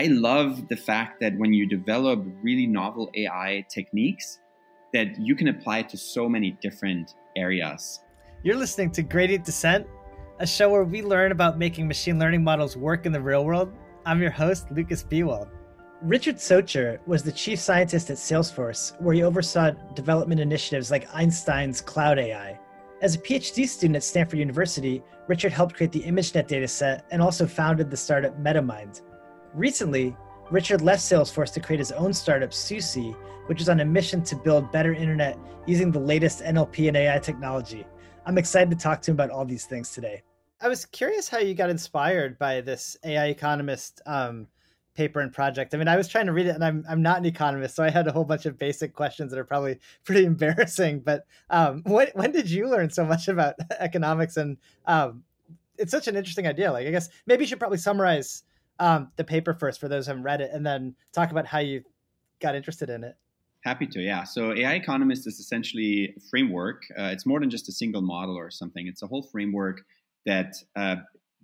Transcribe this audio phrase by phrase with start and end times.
[0.00, 4.38] I love the fact that when you develop really novel AI techniques,
[4.94, 8.00] that you can apply to so many different areas.
[8.42, 9.86] You're listening to Gradient Descent,
[10.38, 13.74] a show where we learn about making machine learning models work in the real world.
[14.06, 15.48] I'm your host, Lukas Biewald.
[16.00, 21.82] Richard Socher was the chief scientist at Salesforce, where he oversaw development initiatives like Einstein's
[21.82, 22.58] Cloud AI.
[23.02, 27.46] As a PhD student at Stanford University, Richard helped create the ImageNet dataset and also
[27.46, 29.02] founded the startup MetaMind.
[29.54, 30.16] Recently,
[30.50, 34.36] Richard left Salesforce to create his own startup, SuSea, which is on a mission to
[34.36, 35.36] build better internet
[35.66, 37.84] using the latest NLP and AI technology.
[38.26, 40.22] I'm excited to talk to him about all these things today.
[40.60, 44.46] I was curious how you got inspired by this AI economist um,
[44.94, 45.74] paper and project.
[45.74, 47.82] I mean, I was trying to read it, and I'm I'm not an economist, so
[47.82, 51.00] I had a whole bunch of basic questions that are probably pretty embarrassing.
[51.00, 54.36] But um, when when did you learn so much about economics?
[54.36, 55.24] And um,
[55.78, 56.70] it's such an interesting idea.
[56.70, 58.44] Like, I guess maybe you should probably summarize
[58.80, 61.58] um, the paper first for those who haven't read it, and then talk about how
[61.58, 61.82] you
[62.40, 63.14] got interested in it.
[63.62, 64.24] Happy to, yeah.
[64.24, 66.82] So AI Economist is essentially a framework.
[66.98, 68.86] Uh, it's more than just a single model or something.
[68.86, 69.82] It's a whole framework
[70.24, 70.96] that uh,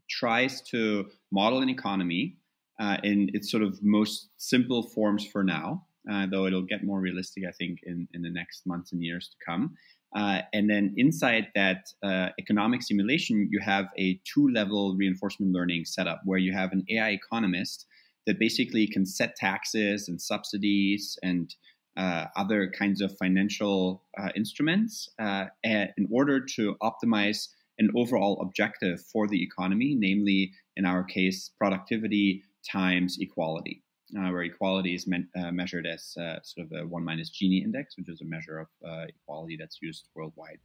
[0.08, 2.36] tries to model an economy
[2.80, 7.00] uh, in its sort of most simple forms for now, uh, though it'll get more
[7.00, 9.74] realistic, I think, in, in the next months and years to come.
[10.14, 15.84] Uh, and then inside that uh, economic simulation, you have a two level reinforcement learning
[15.84, 17.86] setup where you have an AI economist
[18.26, 21.54] that basically can set taxes and subsidies and
[21.96, 29.26] uh, other kinds of financial uh, instruments in order to optimize an overall objective for
[29.28, 33.82] the economy, namely, in our case, productivity, times equality,
[34.16, 37.62] uh, where equality is me- uh, measured as uh, sort of a one minus Gini
[37.62, 40.60] index, which is a measure of uh, equality that's used worldwide.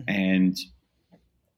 [0.00, 0.10] Mm-hmm.
[0.10, 0.56] And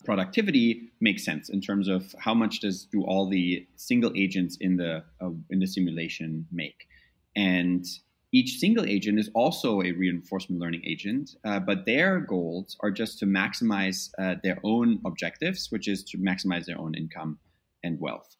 [0.05, 4.77] productivity makes sense in terms of how much does do all the single agents in
[4.77, 6.87] the uh, in the simulation make,
[7.37, 7.85] and
[8.31, 13.19] each single agent is also a reinforcement learning agent, uh, but their goals are just
[13.19, 17.39] to maximize uh, their own objectives, which is to maximize their own income
[17.83, 18.37] and wealth.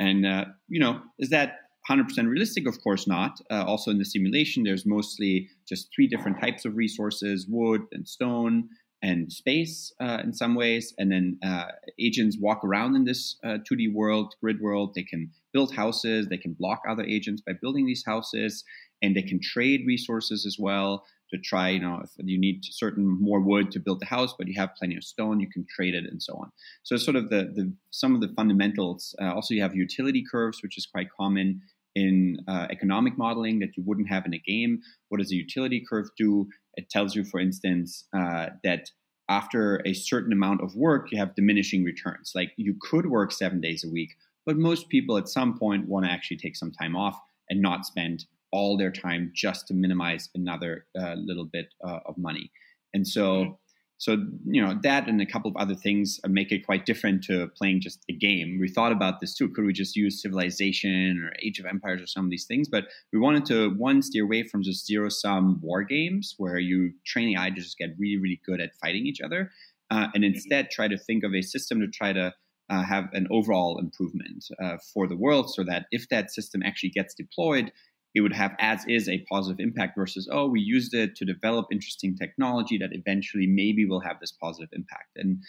[0.00, 2.68] And, uh, you know, is that 100% realistic?
[2.68, 3.40] Of course not.
[3.50, 8.06] Uh, also, in the simulation, there's mostly just three different types of resources wood and
[8.06, 8.68] stone
[9.02, 10.92] and space uh, in some ways.
[10.98, 11.66] And then uh,
[12.00, 14.92] agents walk around in this 2D uh, world, grid world.
[14.94, 18.64] They can build houses, they can block other agents by building these houses,
[19.00, 23.06] and they can trade resources as well to try, you know, if you need certain
[23.20, 25.94] more wood to build the house, but you have plenty of stone, you can trade
[25.94, 26.50] it and so on.
[26.82, 29.14] So sort of the, the some of the fundamentals.
[29.20, 31.60] Uh, also, you have utility curves, which is quite common
[31.98, 34.80] in uh, economic modeling that you wouldn't have in a game.
[35.08, 36.48] What does a utility curve do?
[36.74, 38.90] It tells you, for instance, uh, that
[39.28, 42.32] after a certain amount of work, you have diminishing returns.
[42.34, 44.10] Like you could work seven days a week,
[44.46, 47.18] but most people at some point want to actually take some time off
[47.50, 52.16] and not spend all their time just to minimize another uh, little bit uh, of
[52.16, 52.50] money.
[52.94, 53.52] And so, mm-hmm.
[53.98, 54.16] So
[54.46, 57.80] you know that and a couple of other things make it quite different to playing
[57.80, 58.58] just a game.
[58.60, 59.48] We thought about this too.
[59.48, 62.68] Could we just use Civilization or Age of Empires or some of these things?
[62.68, 66.92] But we wanted to one steer away from just zero sum war games where you
[67.04, 69.50] train the AI to just get really really good at fighting each other,
[69.90, 70.34] uh, and mm-hmm.
[70.34, 72.32] instead try to think of a system to try to
[72.70, 76.90] uh, have an overall improvement uh, for the world so that if that system actually
[76.90, 77.72] gets deployed,
[78.14, 81.66] it would have as is a positive impact versus oh we used it to develop
[81.70, 85.10] interesting technology that eventually maybe will have this positive impact.
[85.16, 85.42] And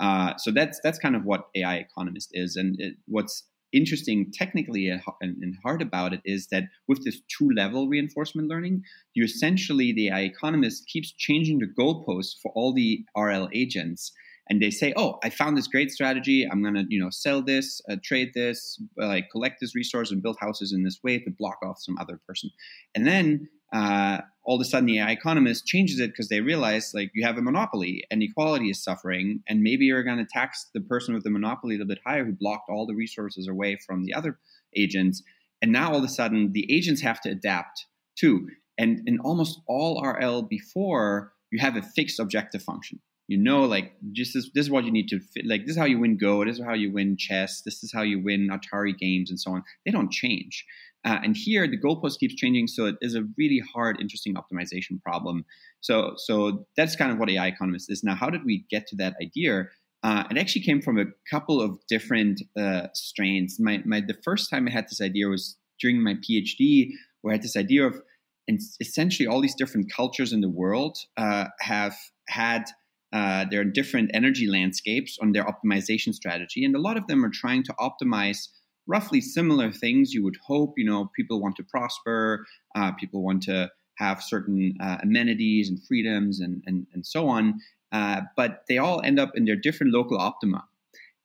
[0.00, 2.56] uh, so that's that's kind of what AI economist is.
[2.56, 7.50] And it, what's interesting technically and, and, hard about it is that with this two
[7.54, 8.82] level reinforcement learning
[9.14, 14.12] you essentially the AI economist keeps changing the goalposts for all the RL agents
[14.50, 16.44] and they say, "Oh, I found this great strategy.
[16.44, 20.20] I'm gonna, you know, sell this, uh, trade this, uh, like collect this resource and
[20.20, 22.50] build houses in this way to block off some other person."
[22.94, 26.90] And then uh, all of a sudden, the AI economist changes it because they realize
[26.92, 30.80] like you have a monopoly and equality is suffering, and maybe you're to tax the
[30.80, 34.04] person with the monopoly a little bit higher who blocked all the resources away from
[34.04, 34.38] the other
[34.76, 35.22] agents.
[35.62, 37.86] And now all of a sudden, the agents have to adapt
[38.16, 38.48] too.
[38.76, 42.98] And in almost all RL before, you have a fixed objective function
[43.30, 45.78] you know like just this, this is what you need to fit like this is
[45.78, 48.48] how you win go this is how you win chess this is how you win
[48.50, 49.62] atari games and so on.
[49.86, 50.66] They don't change.
[51.04, 55.00] Uh, and here the goalpost keeps changing so it is a really hard interesting optimization
[55.00, 55.44] problem.
[55.80, 58.02] So so that's kind of what ai economist is.
[58.02, 59.68] Now how did we get to that idea?
[60.02, 63.58] Uh, it actually came from a couple of different uh, strains.
[63.60, 66.90] My, my the first time i had this idea was during my phd
[67.20, 68.02] where i had this idea of
[68.48, 71.96] and essentially all these different cultures in the world uh, have
[72.28, 72.64] had
[73.12, 77.24] uh, there are different energy landscapes on their optimization strategy, and a lot of them
[77.24, 78.48] are trying to optimize
[78.86, 80.74] roughly similar things you would hope.
[80.76, 85.78] You know, people want to prosper, uh, people want to have certain uh, amenities and
[85.86, 87.60] freedoms and, and, and so on.
[87.92, 90.64] Uh, but they all end up in their different local optima.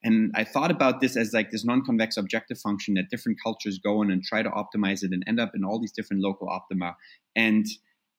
[0.03, 4.01] And I thought about this as like this non-convex objective function that different cultures go
[4.03, 6.95] in and try to optimize it and end up in all these different local optima.
[7.35, 7.65] And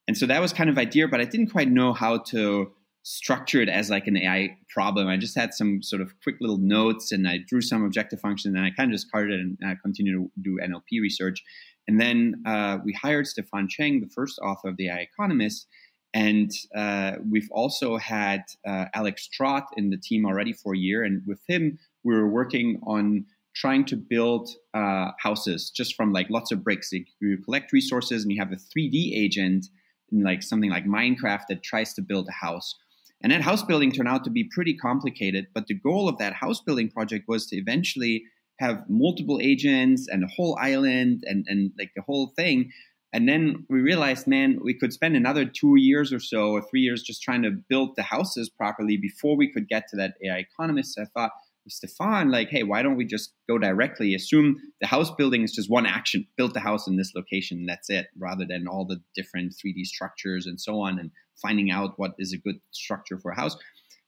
[0.09, 2.73] and so that was kind of idea, but I didn't quite know how to
[3.07, 5.07] structure it as like an AI problem.
[5.07, 8.57] I just had some sort of quick little notes and I drew some objective functions
[8.57, 11.41] and I kind of just carted it and I continued to do NLP research.
[11.87, 15.69] And then uh, we hired Stephan Zheng, the first author of the AI Economist.
[16.15, 21.05] And uh, we've also had uh, Alex Trott in the team already for a year.
[21.05, 23.25] And with him, we were working on
[23.55, 26.91] trying to build uh, houses just from like lots of bricks.
[27.21, 29.67] You collect resources and you have a 3D agent
[30.11, 32.75] in like something like Minecraft that tries to build a house.
[33.23, 35.47] And that house building turned out to be pretty complicated.
[35.55, 38.25] But the goal of that house building project was to eventually
[38.59, 42.71] have multiple agents and a whole island and, and like the whole thing.
[43.13, 46.81] And then we realized, man, we could spend another two years or so or three
[46.81, 50.39] years just trying to build the houses properly before we could get to that AI
[50.39, 50.95] economist.
[50.95, 51.31] So I thought,
[51.69, 54.15] Stephan, like, hey, why don't we just go directly?
[54.15, 57.91] Assume the house building is just one action, build the house in this location, that's
[57.91, 61.11] it, rather than all the different 3D structures and so on, and
[61.41, 63.57] finding out what is a good structure for a house.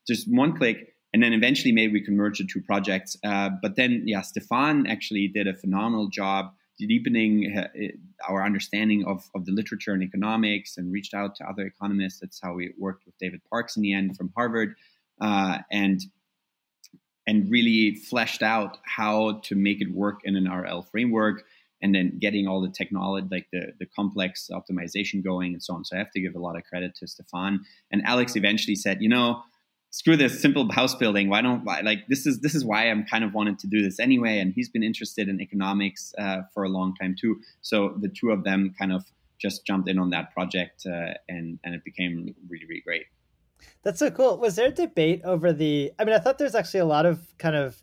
[0.07, 3.17] Just one click, and then eventually maybe we can merge the two projects.
[3.25, 7.67] Uh, but then, yeah, Stephan actually did a phenomenal job deepening uh,
[8.29, 12.21] our understanding of, of the literature and economics and reached out to other economists.
[12.21, 14.77] That's how we worked with David Parkes in the end from Harvard.
[15.21, 16.01] Uh, and
[17.29, 21.45] and really fleshed out how to make it work in an RL framework
[21.83, 25.85] and then getting all the technology, like the, the complex optimization going and so on.
[25.85, 27.61] So I have to give a lot of credit to Stephan.
[27.93, 29.43] And Alex eventually said, you know,
[29.91, 31.29] screw this simple house building.
[31.29, 34.01] Why don't like this is this is why I'm kind of wanted to do this
[34.01, 34.39] anyway.
[34.39, 37.41] And he's been interested in economics uh, for a long time too.
[37.61, 39.05] So the two of them kind of
[39.39, 43.05] just jumped in on that project, uh, and and it became really really great.
[43.83, 44.39] That's so cool.
[44.39, 45.93] Was there debate over the?
[45.99, 47.83] I mean, I thought there's actually a lot of kind of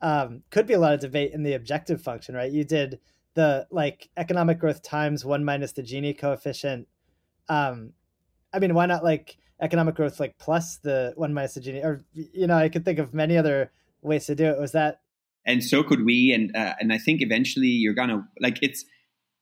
[0.00, 2.52] um, could be a lot of debate in the objective function, right?
[2.52, 3.00] You did
[3.34, 6.88] the like economic growth times one minus the Gini coefficient.
[7.48, 7.92] Um,
[8.52, 11.84] I mean, why not like economic growth like plus the one minus the Gini?
[11.84, 13.72] Or you know, I could think of many other
[14.02, 14.58] ways to do it.
[14.58, 15.00] Was that?
[15.46, 16.32] And so could we.
[16.32, 18.84] And uh, and I think eventually you're gonna like it's.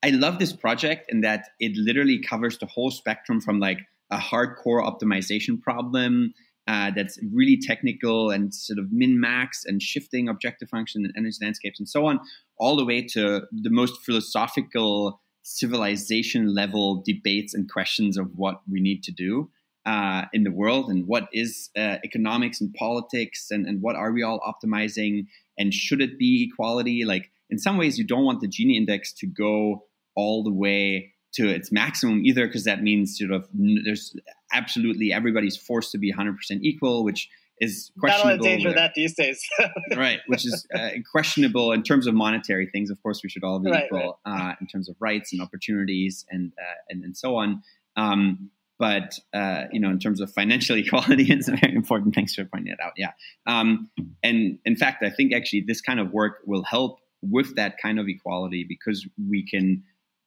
[0.05, 3.79] I love this project in that it literally covers the whole spectrum from like
[4.13, 6.33] a hardcore optimization problem
[6.69, 11.39] uh, that's really technical and sort of min max and shifting objective function and energy
[11.43, 12.21] landscapes and so on,
[12.59, 18.81] all the way to the most philosophical civilization level debates and questions of what we
[18.81, 19.51] need to do
[19.87, 24.13] uh, in the world and what is uh, economics and politics and, and what are
[24.13, 25.27] we all optimizing
[25.59, 27.05] and should it be equality?
[27.05, 31.12] Like, in some ways, you don't want the Gini index to go all the way
[31.35, 34.15] to its maximum either, because that means sort of there's
[34.53, 37.29] absolutely everybody's forced to be 100% equal, which
[37.63, 38.45] is questionable.
[38.45, 39.49] Not a danger that these days.
[39.97, 42.91] right, which is uh, questionable in terms of monetary things.
[42.91, 44.51] Of course, we should all be right, equal right.
[44.51, 47.63] Uh, in terms of rights and opportunities and uh, and, and so on.
[47.97, 52.15] Um, but uh, you know, in terms of financial equality, it's very important.
[52.15, 52.93] Thanks for pointing it out.
[52.97, 53.13] Yeah,
[53.47, 53.91] um,
[54.23, 58.01] and in fact, I think actually this kind of work will help with that kind
[58.01, 59.85] of equality because we can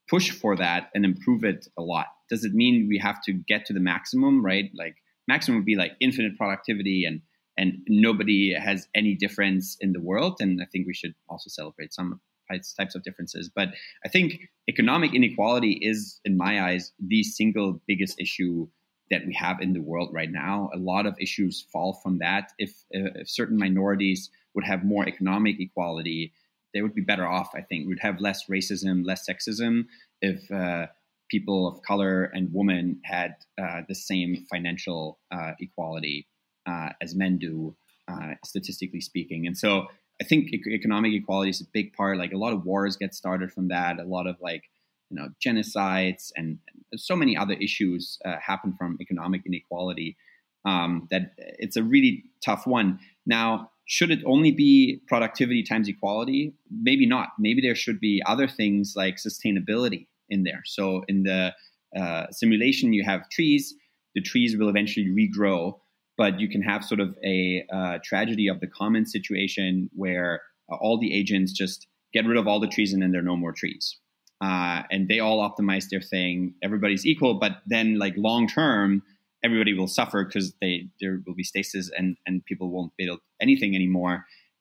[0.09, 2.07] push for that and improve it a lot.
[2.29, 4.69] Does it mean we have to get to the maximum, right?
[4.75, 4.97] Like
[5.27, 7.21] maximum would be like infinite productivity and
[7.57, 10.35] and nobody has any difference in the world.
[10.41, 12.19] And I think we should also celebrate some
[12.49, 13.49] types of differences.
[13.53, 13.69] But
[14.05, 18.67] I think economic inequality is, in my eyes, the single biggest issue
[19.11, 20.69] that we have in the world right now.
[20.73, 22.51] A lot of issues fall from that.
[22.57, 26.33] If, if certain minorities would have more economic equality,
[26.75, 27.51] they would be better off.
[27.55, 29.85] I think we'd have less racism, less sexism
[30.21, 30.87] if uh,
[31.29, 36.27] people of color and women had uh, the same financial uh, equality
[36.67, 37.75] uh, as men do,
[38.09, 39.47] uh, statistically speaking.
[39.47, 39.87] And so
[40.21, 42.17] I think economic equality is a big part.
[42.17, 43.99] Like a lot of wars get started from that.
[43.99, 44.63] A lot of like
[45.09, 46.59] you know genocides and,
[46.97, 50.15] so many other issues uh, happen from economic inequality.
[50.63, 52.99] Um, that it's a really tough one.
[53.25, 56.53] Now, should it only be productivity times equality?
[56.69, 57.29] Maybe not.
[57.39, 60.63] Maybe there should be other things like sustainability in there.
[60.65, 61.53] So in the
[61.95, 63.73] uh, simulation, you have trees.
[64.15, 65.79] The trees will eventually regrow,
[66.17, 70.75] but you can have sort of a uh, tragedy of the common situation where uh,
[70.75, 73.35] all the agents just get rid of all the trees and then there are no
[73.35, 73.97] more trees.
[74.41, 76.53] Uh, and they all optimize their thing.
[76.63, 79.03] Everybody's equal, but then like long term,
[79.45, 83.75] everybody will suffer because they there will be stasis and and people won't build anything
[83.75, 84.15] anymore.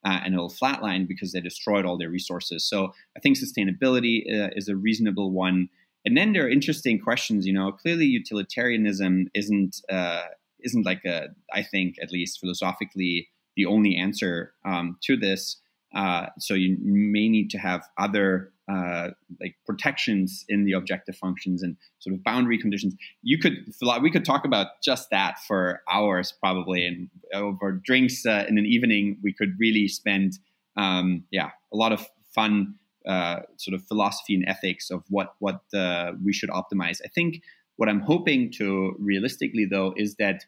[0.05, 2.69] uh, and it'll flatline because they destroyed all their resources.
[2.69, 5.69] So I think sustainability uh, is a reasonable one.
[6.05, 7.47] And then there are interesting questions.
[7.47, 10.25] You know, clearly utilitarianism isn't uh,
[10.61, 15.61] isn't like a I think at least philosophically the only answer um, to this.
[15.95, 21.63] Uh, so you may need to have other uh, like protections in the objective functions
[21.63, 22.95] and sort of boundary conditions.
[23.23, 28.45] You could we could talk about just that for hours probably, and over drinks uh,
[28.49, 30.39] in an evening we could really spend
[30.77, 32.75] um, yeah a lot of fun
[33.07, 37.01] uh, sort of philosophy and ethics of what what uh, we should optimize.
[37.05, 37.43] I think
[37.77, 40.45] what I'm hoping to realistically though is that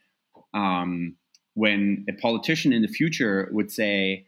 [0.55, 1.17] um,
[1.55, 4.27] when a politician in the future would say,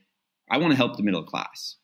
[0.50, 1.76] "I want to help the middle class,"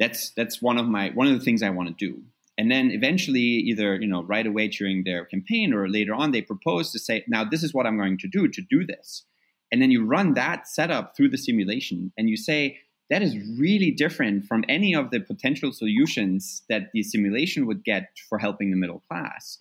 [0.00, 2.20] that's that's one of my one of the things I want to do.
[2.58, 6.42] And then eventually, either you know right away during their campaign or later on, they
[6.42, 9.24] propose to say, "Now this is what I'm going to do to do this."
[9.70, 12.78] And then you run that setup through the simulation, and you say
[13.10, 18.10] that is really different from any of the potential solutions that the simulation would get
[18.28, 19.58] for helping the middle class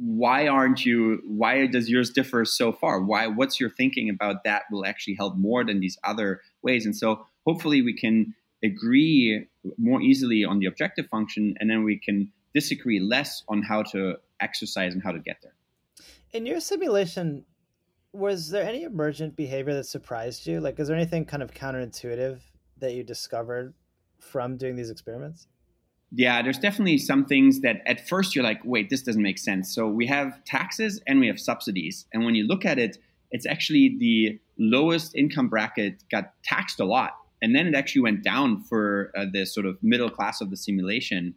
[0.00, 4.62] why aren't you why does yours differ so far why what's your thinking about that
[4.70, 8.32] will actually help more than these other ways and so hopefully we can
[8.62, 9.44] agree
[9.76, 14.14] more easily on the objective function, and then we can disagree less on how to
[14.40, 15.54] exercise and how to get there.
[16.32, 17.44] In your simulation,
[18.12, 20.60] was there any emergent behavior that surprised you?
[20.60, 22.40] Like, is there anything kind of counterintuitive
[22.78, 23.74] that you discovered
[24.18, 25.46] from doing these experiments?
[26.10, 29.74] Yeah, there's definitely some things that at first you're like, wait, this doesn't make sense.
[29.74, 32.06] So we have taxes and we have subsidies.
[32.12, 32.96] And when you look at it,
[33.30, 38.22] it's actually the lowest income bracket got taxed a lot and then it actually went
[38.22, 41.34] down for uh, the sort of middle class of the simulation.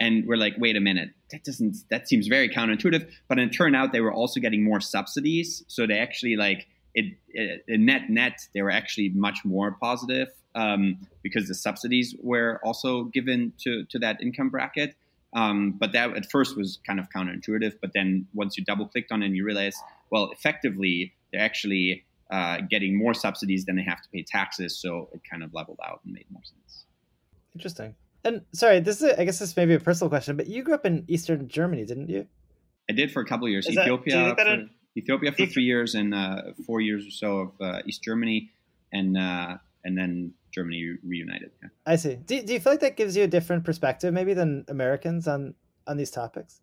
[0.00, 3.10] And we're like wait a minute that doesn't that seems very counterintuitive.
[3.28, 5.64] But it turned out they were also getting more subsidies.
[5.68, 10.28] So they actually like it, it, it net net they were actually much more positive
[10.54, 14.94] um, because the subsidies were also given to to that income bracket.
[15.34, 17.74] Um, but that at first was kind of counterintuitive.
[17.82, 19.76] But then once you double clicked on it and you realize
[20.10, 24.78] well effectively they're actually uh, getting more subsidies than they have to pay taxes.
[24.78, 26.84] So it kind of leveled out and made more sense.
[27.54, 27.94] Interesting.
[28.24, 30.74] And sorry, this is I guess this may be a personal question, but you grew
[30.74, 32.26] up in Eastern Germany, didn't you?
[32.90, 33.66] I did for a couple of years.
[33.66, 37.52] Is Ethiopia, that, for, Ethiopia for three years and uh, four years or so of
[37.60, 38.50] uh, East Germany,
[38.92, 41.50] and uh, and then Germany reunited.
[41.62, 41.68] Yeah.
[41.86, 42.16] I see.
[42.16, 45.54] Do, do you feel like that gives you a different perspective, maybe, than Americans on
[45.86, 46.60] on these topics?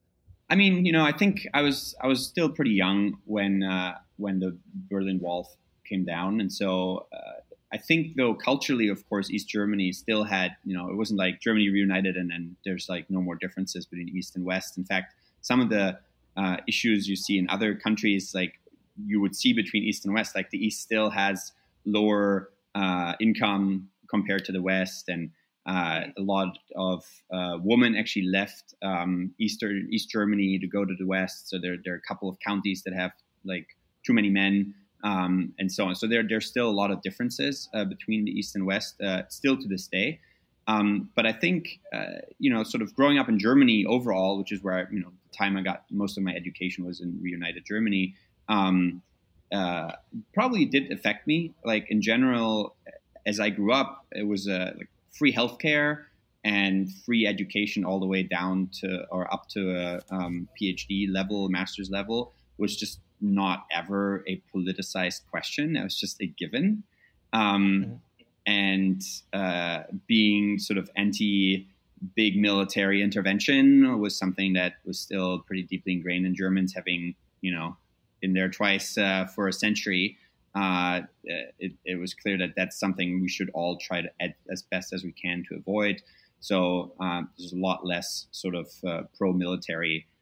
[0.49, 3.95] I mean, you know, I think I was I was still pretty young when uh,
[4.17, 4.57] when the
[4.89, 5.49] Berlin Wall
[5.87, 7.41] came down, and so uh,
[7.71, 11.41] I think though culturally, of course, East Germany still had you know it wasn't like
[11.41, 14.77] Germany reunited and then there's like no more differences between East and West.
[14.77, 15.99] In fact, some of the
[16.37, 18.59] uh, issues you see in other countries, like
[19.05, 21.51] you would see between East and West, like the East still has
[21.85, 25.31] lower uh, income compared to the West and
[25.65, 27.03] uh, a lot of
[27.33, 31.49] uh, women actually left um, Eastern East Germany to go to the West.
[31.49, 33.11] So there, there are a couple of counties that have
[33.43, 33.67] like
[34.05, 35.95] too many men, um, and so on.
[35.95, 39.23] So there, there's still a lot of differences uh, between the East and West, uh,
[39.29, 40.19] still to this day.
[40.67, 44.51] Um, but I think uh, you know, sort of growing up in Germany overall, which
[44.51, 47.19] is where I, you know the time I got most of my education was in
[47.21, 48.15] reunited Germany.
[48.49, 49.01] Um,
[49.51, 49.91] uh,
[50.33, 51.53] probably did affect me.
[51.63, 52.75] Like in general,
[53.25, 56.05] as I grew up, it was a like free healthcare
[56.43, 61.49] and free education all the way down to or up to a um, PhD level,
[61.49, 65.75] master's level was just not ever a politicized question.
[65.75, 66.83] It was just a given.
[67.33, 67.93] Um, mm-hmm.
[68.47, 69.01] And
[69.33, 71.67] uh, being sort of anti
[72.15, 77.51] big military intervention was something that was still pretty deeply ingrained in Germans, having, you
[77.51, 77.77] know,
[78.21, 80.17] been there twice uh, for a century
[80.55, 81.01] uh,
[81.59, 84.09] it, it, was clear that that's something we should all try to,
[84.49, 86.01] as best as we can, to avoid.
[86.39, 90.14] So um, there's a lot less sort of uh, pro-military uh,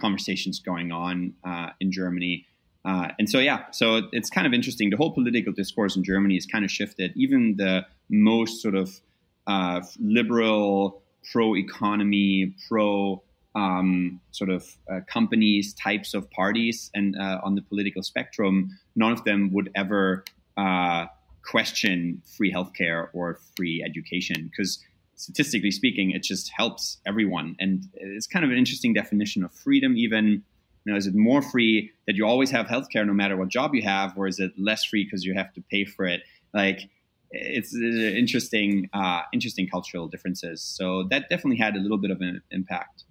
[0.00, 2.46] conversations going on uh, in Germany.
[2.84, 4.90] Uh, and so, yeah, so it's kind of interesting.
[4.90, 7.12] The whole political discourse in Germany has kind of shifted.
[7.16, 9.00] Even the most sort of
[9.46, 13.22] uh, liberal, pro-economy, pro
[13.54, 19.12] um, sort of uh, companies, types of parties, and uh, on the political spectrum, none
[19.12, 20.24] of them would ever
[20.56, 21.06] uh,
[21.44, 24.78] question free healthcare or free education because
[25.18, 27.56] statistically speaking, it just helps everyone.
[27.58, 30.42] And it's kind of an interesting definition of freedom, even.
[30.84, 33.74] You know, is it more free that you always have healthcare no matter what job
[33.74, 36.22] you have, or is it less free because you have to pay for it?
[36.54, 36.88] Like,
[37.30, 40.62] it's, it's interesting, uh, interesting cultural differences.
[40.62, 43.04] So that definitely had a little bit of an impact.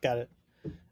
[0.00, 0.30] Got it.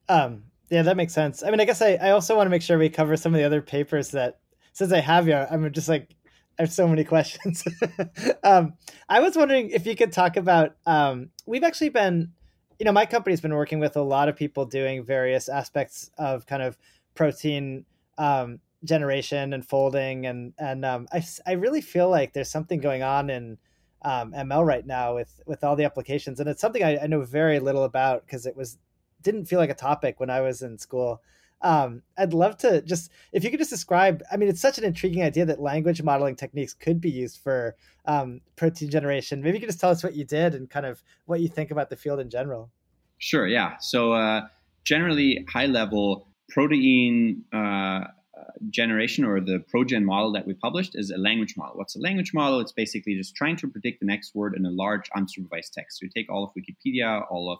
[0.08, 1.42] Um, yeah, that makes sense.
[1.42, 3.38] I mean, I guess I, I also want to make sure we cover some of
[3.38, 4.40] the other papers that,
[4.72, 6.14] since I have you, I'm just like
[6.58, 7.64] I have so many questions.
[8.42, 8.74] um,
[9.08, 10.76] I was wondering if you could talk about.
[10.86, 12.32] Um, we've actually been,
[12.78, 16.46] you know, my company's been working with a lot of people doing various aspects of
[16.46, 16.78] kind of
[17.14, 17.84] protein
[18.16, 23.02] um, generation and folding, and and um, I I really feel like there's something going
[23.02, 23.58] on in
[24.02, 27.22] um, ML right now with with all the applications, and it's something I, I know
[27.22, 28.78] very little about because it was
[29.22, 31.20] didn't feel like a topic when I was in school.
[31.62, 34.22] Um, I'd love to just if you could just describe.
[34.30, 37.76] I mean, it's such an intriguing idea that language modeling techniques could be used for
[38.04, 39.42] um, protein generation.
[39.42, 41.70] Maybe you could just tell us what you did and kind of what you think
[41.70, 42.70] about the field in general.
[43.18, 43.46] Sure.
[43.46, 43.76] Yeah.
[43.80, 44.42] So uh,
[44.84, 48.04] generally, high level protein uh,
[48.70, 51.76] generation or the ProGen model that we published is a language model.
[51.76, 52.60] What's a language model?
[52.60, 55.98] It's basically just trying to predict the next word in a large unsupervised text.
[55.98, 57.58] So you take all of Wikipedia, all of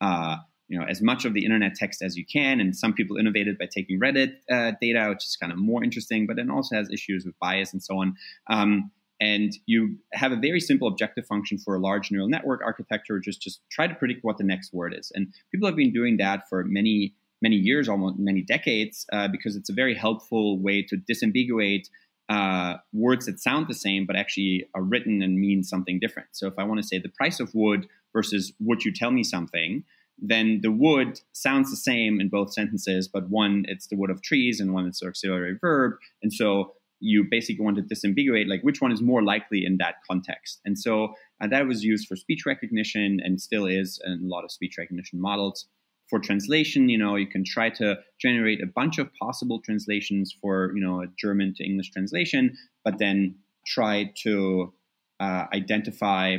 [0.00, 0.36] uh,
[0.68, 2.60] you know as much of the internet text as you can.
[2.60, 6.26] And some people innovated by taking reddit uh, data which is kind of more interesting
[6.26, 8.16] but then also has issues with bias and so on.
[8.48, 13.18] Um, and you have a very simple objective function for a large neural network architecture
[13.18, 15.12] just just try to predict what the next word is.
[15.14, 19.56] And people have been doing that for many many years almost many decades uh, because
[19.56, 21.88] it's a very helpful way to disambiguate
[22.28, 26.28] uh, words that sound the same but actually are written and mean something different.
[26.32, 29.22] So if i want to say the price of wood versus would you tell me
[29.22, 29.84] something
[30.18, 34.22] then the wood sounds the same in both sentences, but one it's the wood of
[34.22, 35.94] trees and one it's the auxiliary verb.
[36.22, 39.96] And so you basically want to disambiguate like which one is more likely in that
[40.08, 40.60] context.
[40.64, 44.44] And so uh, that was used for speech recognition and still is in a lot
[44.44, 45.66] of speech recognition models.
[46.08, 50.72] For translation, you know, you can try to generate a bunch of possible translations for,
[50.74, 53.34] you know, a German to English translation, but then
[53.66, 54.72] try to
[55.18, 56.36] uh, identify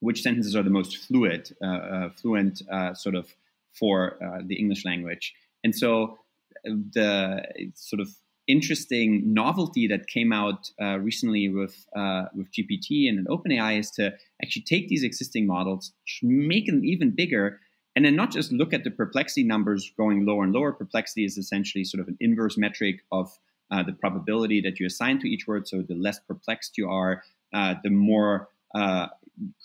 [0.00, 3.34] which sentences are the most fluid, uh, uh, fluent uh, sort of
[3.72, 5.34] for uh, the English language.
[5.64, 6.18] And so
[6.66, 7.42] uh, the
[7.74, 8.08] sort of
[8.46, 11.86] interesting novelty that came out uh, recently with
[12.34, 17.60] with GPT and OpenAI is to actually take these existing models, make them even bigger,
[17.96, 20.72] and then not just look at the perplexity numbers going lower and lower.
[20.72, 23.36] Perplexity is essentially sort of an inverse metric of
[23.70, 25.66] uh, the probability that you assign to each word.
[25.66, 29.08] So the less perplexed you are, uh, the more uh,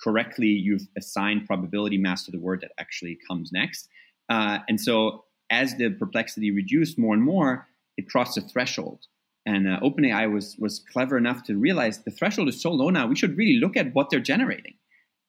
[0.04, 3.90] correctly you've assigned probability mass to the word that actually comes next.
[4.30, 9.06] Uh, and so as the perplexity reduced more and more, it crossed a threshold.
[9.46, 13.08] And uh, OpenAI was was clever enough to realize the threshold is so low now.
[13.08, 14.76] We should really look at what they're generating,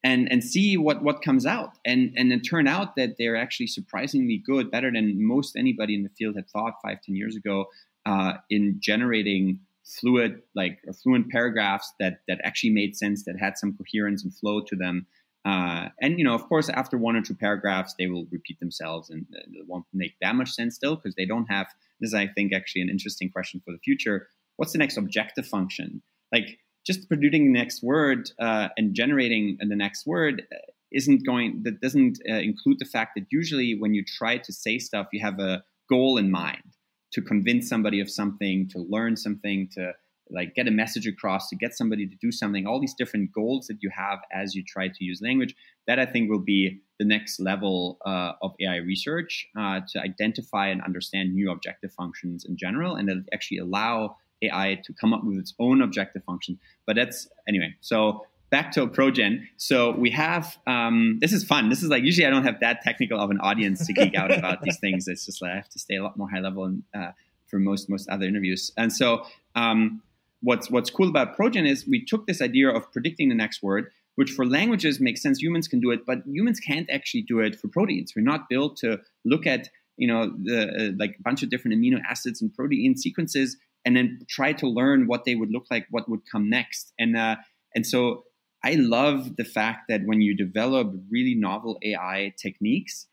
[0.05, 1.79] and and see what what comes out.
[1.87, 6.03] And and it turned out that they're actually surprisingly good, better than most anybody in
[6.03, 7.67] the field had thought five ten years ago
[8.05, 9.61] uh, in generating
[10.01, 14.61] fluid like fluent paragraphs that that actually made sense that had some coherence and flow
[14.61, 15.07] to them.
[15.45, 19.11] Uh, and you know of course after one or two paragraphs they will repeat themselves
[19.11, 21.67] and uh, won't make that much sense still because they don't have
[22.01, 24.29] this is i think actually an interesting question for the future.
[24.57, 26.03] What's the next objective function?
[26.33, 30.57] Like just producing the next word uh, and generating the next word uh,
[30.93, 34.79] isn't going that doesn't uh, include the fact that usually when you try to say
[34.79, 36.77] stuff you have a goal in mind
[37.13, 39.93] to convince somebody of something, to learn something, to
[40.31, 43.67] like get a message across, to get somebody to do something, all these different goals
[43.67, 45.55] that you have as you try to use language.
[45.87, 50.69] That I think will be the next level uh, of AI research uh, to identify
[50.69, 55.23] and understand new objective functions in general, and that actually allow AI to come up
[55.25, 56.59] with its own objective function.
[56.87, 57.75] But that's anyway.
[57.81, 59.49] So back to ProGen.
[59.57, 61.71] So we have um, this is fun.
[61.71, 64.31] This is like usually I don't have that technical of an audience to geek out
[64.31, 65.09] about these things.
[65.09, 67.13] It's just like I have to stay a lot more high level and, uh,
[67.49, 68.71] for most most other interviews.
[68.77, 69.25] And so
[69.57, 70.03] um,
[70.43, 73.91] what's what's cool about ProGen is we took this idea of predicting the next word,
[74.17, 75.41] which for languages makes sense.
[75.41, 78.13] Humans can do it, but humans can't actually do it for proteins.
[78.15, 81.79] We're not built to look at you know the uh, like a bunch of different
[81.79, 85.87] amino acids and protein sequences and then try to learn what they would look like,
[85.91, 87.37] what would come next, and uh,
[87.75, 88.25] and so
[88.65, 93.07] I love the fact that when you develop really novel AI techniques,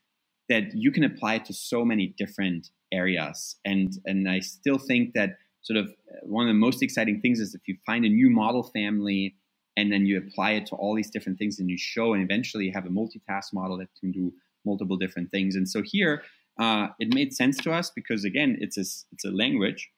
[0.48, 3.56] that you can apply it to so many different areas.
[3.64, 7.40] And and I still think that sort of uh, one of the most exciting things
[7.40, 9.36] is if you find a new model family
[9.76, 12.66] and then you apply it to all these different things and you show and eventually
[12.66, 14.32] you have a multitask model that can do
[14.64, 15.54] multiple different things.
[15.54, 16.22] And so here
[16.58, 19.90] uh, it made sense to us because again it's a it's a language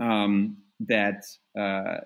[0.00, 1.24] um, that
[1.58, 1.98] uh,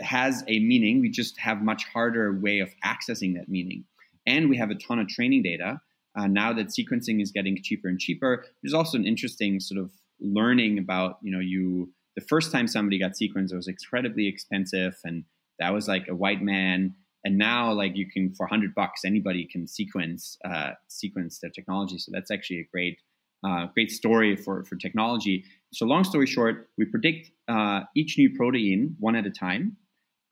[0.00, 1.00] has a meaning.
[1.00, 3.84] We just have much harder way of accessing that meaning.
[4.26, 5.80] And we have a ton of training data.
[6.18, 9.90] Uh, now that sequencing is getting cheaper and cheaper, there's also an interesting sort of
[10.20, 14.98] learning about, you know, you the first time somebody got sequenced, it was incredibly expensive,
[15.04, 15.24] and
[15.58, 16.94] that was like a white man.
[17.24, 21.98] And now, like you can for hundred bucks, anybody can sequence uh, sequence their technology.
[21.98, 22.98] So that's actually a great
[23.46, 25.44] uh, great story for for technology.
[25.72, 29.76] So long story short, we predict uh, each new protein one at a time,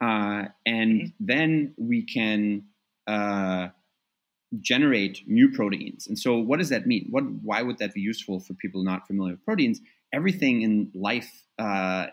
[0.01, 1.05] uh, and mm-hmm.
[1.19, 2.63] then we can
[3.07, 3.67] uh,
[4.61, 6.07] generate new proteins.
[6.07, 7.07] And so, what does that mean?
[7.09, 9.79] What why would that be useful for people not familiar with proteins?
[10.13, 12.07] Everything in life uh,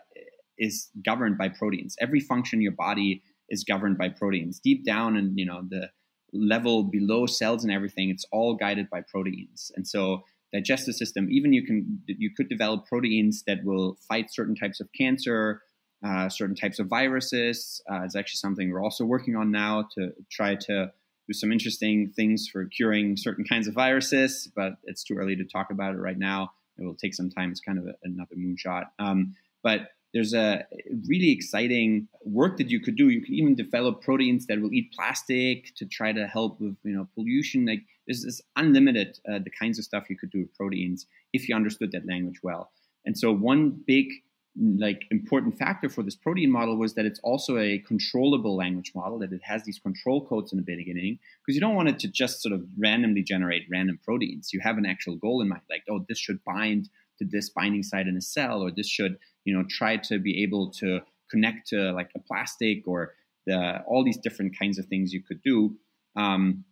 [0.57, 1.95] is governed by proteins.
[1.99, 4.59] Every function in your body is governed by proteins.
[4.59, 5.89] Deep down, and you know the
[6.33, 9.71] level below cells and everything, it's all guided by proteins.
[9.75, 14.55] And so digestive system, even you can you could develop proteins that will fight certain
[14.55, 15.61] types of cancer,
[16.05, 17.81] uh, certain types of viruses.
[17.89, 20.91] Uh, it's actually something we're also working on now to try to
[21.27, 25.45] do some interesting things for curing certain kinds of viruses, but it's too early to
[25.45, 26.51] talk about it right now.
[26.77, 27.51] It will take some time.
[27.51, 28.87] It's kind of a, another moonshot.
[28.99, 30.65] Um, but there's a
[31.07, 33.09] really exciting work that you could do.
[33.09, 36.95] You can even develop proteins that will eat plastic to try to help with you
[36.95, 37.65] know pollution.
[37.65, 41.49] Like this is unlimited uh, the kinds of stuff you could do with proteins if
[41.49, 42.71] you understood that language well.
[43.05, 44.07] And so one big
[44.55, 49.17] like important factor for this protein model was that it's also a controllable language model
[49.17, 52.07] that it has these control codes in the beginning because you don't want it to
[52.07, 54.53] just sort of randomly generate random proteins.
[54.53, 57.81] You have an actual goal in mind like oh this should bind to this binding
[57.81, 60.99] site in a cell or this should you know try to be able to
[61.33, 63.13] connect to like a plastic or
[63.45, 65.75] the, all these different kinds of things you could do.
[66.15, 66.63] Um,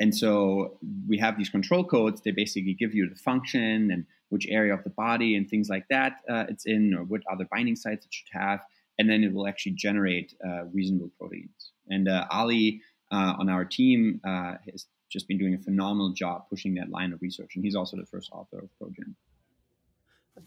[0.00, 2.22] and so we have these control codes.
[2.22, 5.86] They basically give you the function and which area of the body and things like
[5.94, 8.60] that uh, it's in, or what other binding sites it should have,
[8.98, 11.72] and then it will actually generate uh, reasonable proteins.
[11.94, 12.80] And uh, Ali
[13.16, 17.12] uh, on our team uh, has just been doing a phenomenal job pushing that line
[17.12, 19.14] of research, and he's also the first author of ProGen.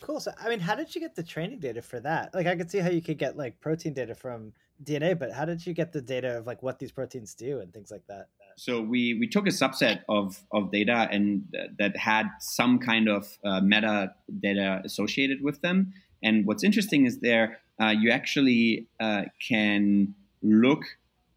[0.02, 0.19] Cool.
[0.19, 2.34] So, I mean, how did you get the training data for that?
[2.34, 5.45] Like, I could see how you could get like protein data from DNA, but how
[5.45, 8.28] did you get the data of like what these proteins do and things like that?
[8.58, 13.10] So we we took a subset of of data and th- that had some kind
[13.10, 15.93] of uh, meta data associated with them.
[16.24, 20.84] And what's interesting is there uh, you actually uh, can look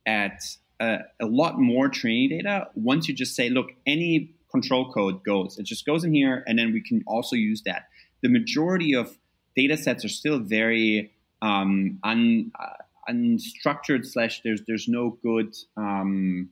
[0.07, 0.43] at
[0.81, 5.59] a, a lot more training data once you just say, look, any control code goes.
[5.59, 7.89] It just goes in here, and then we can also use that.
[8.23, 9.17] The majority of
[9.57, 14.07] data sets are still very um, un, uh, unstructured.
[14.07, 16.51] Slash, there's there's no good um,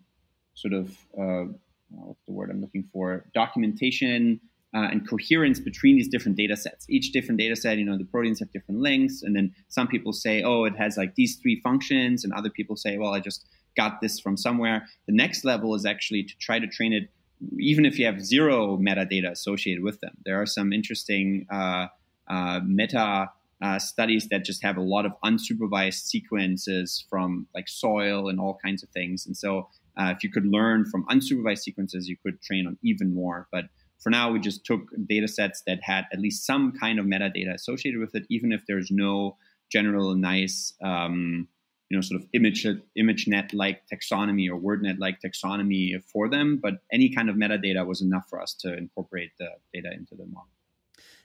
[0.54, 1.44] sort of uh,
[1.90, 4.40] what's the word I'm looking for documentation
[4.74, 6.86] uh, and coherence between these different data sets.
[6.88, 10.12] Each different data set, you know, the proteins have different lengths, and then some people
[10.12, 13.46] say, oh, it has like these three functions, and other people say, well, I just
[13.76, 14.86] got this from somewhere.
[15.06, 17.10] The next level is actually to try to train it,
[17.58, 20.16] even if you have zero metadata associated with them.
[20.24, 21.86] There are some interesting uh,
[22.28, 23.30] uh, meta
[23.62, 28.58] uh, studies that just have a lot of unsupervised sequences from like soil and all
[28.62, 29.26] kinds of things.
[29.26, 33.14] And so uh, if you could learn from unsupervised sequences, you could train on even
[33.14, 33.48] more.
[33.50, 33.66] But
[33.98, 37.54] for now, we just took data sets that had at least some kind of metadata
[37.54, 39.36] associated with it, even if there's no
[39.70, 41.48] general nice, um,
[41.88, 42.66] you know, sort of image
[42.98, 46.58] ImageNet like taxonomy or WordNet like taxonomy for them.
[46.60, 50.26] But any kind of metadata was enough for us to incorporate the data into the
[50.26, 50.48] model.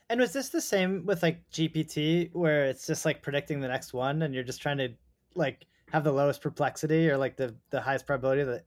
[0.08, 3.92] And was this the same with like GPT, where it's just like predicting the next
[3.92, 4.90] one, and you're just trying to
[5.34, 8.64] like have the lowest perplexity or like the the highest probability that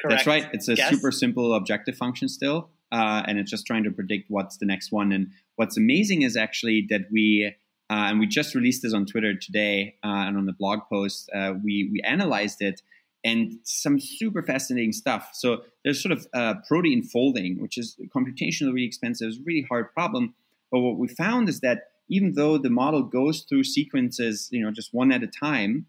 [0.00, 0.18] Correct.
[0.18, 0.48] That's right.
[0.52, 0.90] It's a Guess?
[0.90, 4.90] super simple objective function still, uh, and it's just trying to predict what's the next
[4.90, 5.12] one.
[5.12, 7.54] And what's amazing is actually that we
[7.90, 11.30] uh, and we just released this on Twitter today uh, and on the blog post.
[11.34, 12.80] Uh, we we analyzed it
[13.24, 15.30] and some super fascinating stuff.
[15.32, 19.28] So there's sort of uh, protein folding, which is computationally really expensive.
[19.28, 20.34] It's a really hard problem.
[20.70, 24.70] But what we found is that even though the model goes through sequences, you know,
[24.70, 25.86] just one at a time,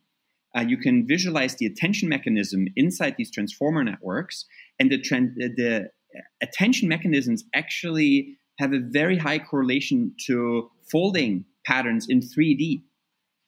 [0.56, 4.46] uh, you can visualize the attention mechanism inside these transformer networks,
[4.80, 5.90] and the, the
[6.42, 12.84] attention mechanisms actually have a very high correlation to folding patterns in 3D.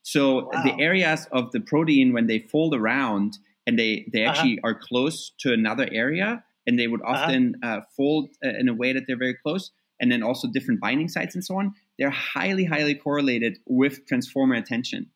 [0.04, 0.64] So wow.
[0.64, 4.32] the areas of the protein when they fold around and they, they uh-huh.
[4.32, 4.70] actually uh-huh.
[4.70, 7.26] are close to another area, and they would uh-huh.
[7.26, 7.78] often uh-huh.
[7.78, 11.36] uh, fold in a way that they're very close, and then also different binding sites
[11.36, 11.74] and so on.
[12.00, 15.08] They're highly, highly correlated with transformer attention.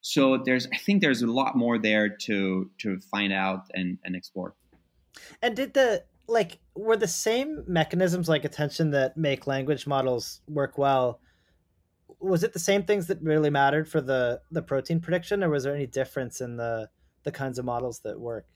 [0.00, 4.16] So there's, I think there's a lot more there to to find out and and
[4.16, 4.54] explore.
[5.42, 10.78] And did the like were the same mechanisms like attention that make language models work
[10.78, 11.20] well?
[12.20, 15.64] Was it the same things that really mattered for the the protein prediction, or was
[15.64, 16.90] there any difference in the
[17.24, 18.46] the kinds of models that work?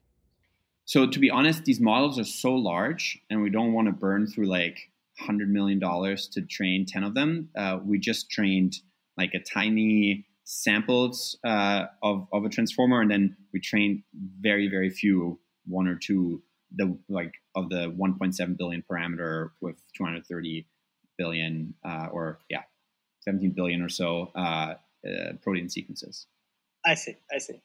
[0.84, 4.26] So to be honest, these models are so large, and we don't want to burn
[4.26, 4.78] through like
[5.18, 7.50] hundred million dollars to train ten of them.
[7.56, 8.78] Uh, we just trained
[9.16, 14.02] like a tiny samples uh, of, of a transformer and then we trained
[14.40, 16.42] very very few one or two
[16.74, 20.66] the like of the 1.7 billion parameter with 230
[21.18, 22.62] billion uh, or yeah,
[23.24, 24.74] 17 billion or so uh,
[25.06, 26.26] uh, protein sequences.
[26.84, 27.16] I see.
[27.32, 27.60] I see.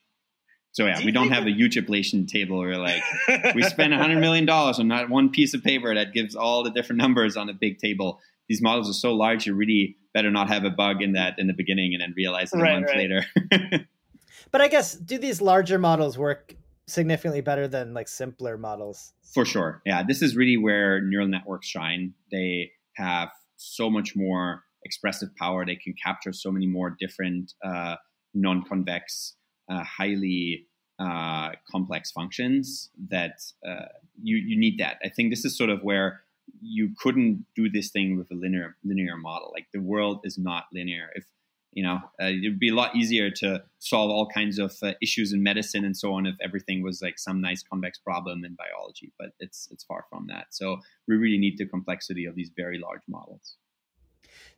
[0.72, 1.52] So yeah, Do we don't have that...
[1.52, 3.02] a huge ablation table where like
[3.56, 6.70] we spend hundred million dollars on that one piece of paper that gives all the
[6.70, 8.20] different numbers on a big table.
[8.48, 11.48] These models are so large, you really better not have a bug in that in
[11.48, 12.98] the beginning and then realize it right, a month right.
[12.98, 13.88] later.
[14.52, 19.14] but I guess do these larger models work significantly better than like simpler models?
[19.34, 19.82] For sure.
[19.86, 22.14] Yeah, this is really where neural networks shine.
[22.32, 25.66] They have so much more expressive power.
[25.66, 27.96] They can capture so many more different uh,
[28.34, 29.36] non-convex
[29.70, 30.68] uh, highly
[31.00, 33.86] uh, complex functions that uh,
[34.22, 34.98] you you need that.
[35.04, 36.22] I think this is sort of where
[36.62, 39.52] you couldn't do this thing with a linear linear model.
[39.54, 41.10] Like the world is not linear.
[41.16, 41.26] If
[41.74, 45.34] you know, uh, it'd be a lot easier to solve all kinds of uh, issues
[45.34, 49.12] in medicine and so on if everything was like some nice convex problem in biology.
[49.20, 50.48] But it's it's far from that.
[50.50, 53.58] So we really need the complexity of these very large models.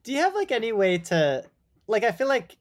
[0.03, 1.43] Do you have like any way to
[1.87, 2.03] like?
[2.03, 2.57] I feel like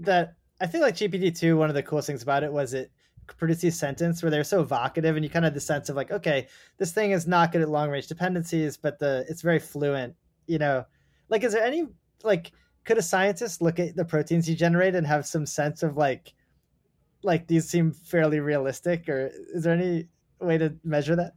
[0.00, 1.56] that I feel like GPT two.
[1.56, 2.90] One of the coolest things about it was it
[3.26, 6.10] produced these sentence where they're so evocative, and you kind of the sense of like,
[6.10, 6.46] okay,
[6.78, 10.14] this thing is not good at long range dependencies, but the it's very fluent.
[10.46, 10.84] You know,
[11.28, 11.86] like is there any
[12.22, 12.52] like
[12.84, 16.32] could a scientist look at the proteins you generate and have some sense of like
[17.22, 20.06] like these seem fairly realistic, or is there any
[20.40, 21.32] way to measure that?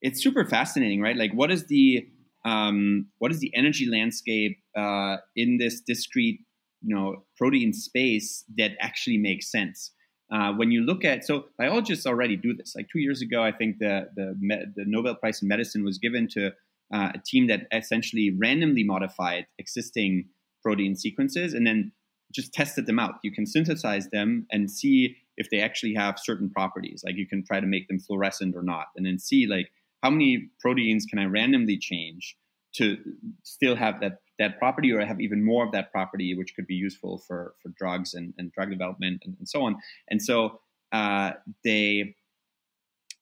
[0.00, 1.16] It's super fascinating, right?
[1.16, 2.06] Like, what is the
[2.44, 6.40] um, what is the energy landscape uh, in this discrete
[6.82, 9.92] you know protein space that actually makes sense.
[10.32, 12.74] Uh, when you look at so biologists already do this.
[12.74, 14.34] Like two years ago, I think the the,
[14.74, 16.48] the Nobel Prize in Medicine was given to
[16.92, 20.28] uh, a team that essentially randomly modified existing
[20.62, 21.92] protein sequences and then
[22.32, 23.14] just tested them out.
[23.22, 27.02] You can synthesize them and see if they actually have certain properties.
[27.04, 29.70] Like you can try to make them fluorescent or not, and then see like
[30.02, 32.36] how many proteins can I randomly change
[32.74, 32.98] to
[33.42, 36.74] still have that that property or have even more of that property, which could be
[36.74, 39.76] useful for, for drugs and, and drug development and, and, so on.
[40.08, 40.60] And so
[40.90, 41.32] uh,
[41.64, 42.14] they,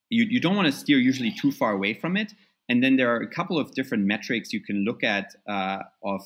[0.09, 2.33] you, you don't want to steer usually too far away from it.
[2.69, 6.23] And then there are a couple of different metrics you can look at uh, of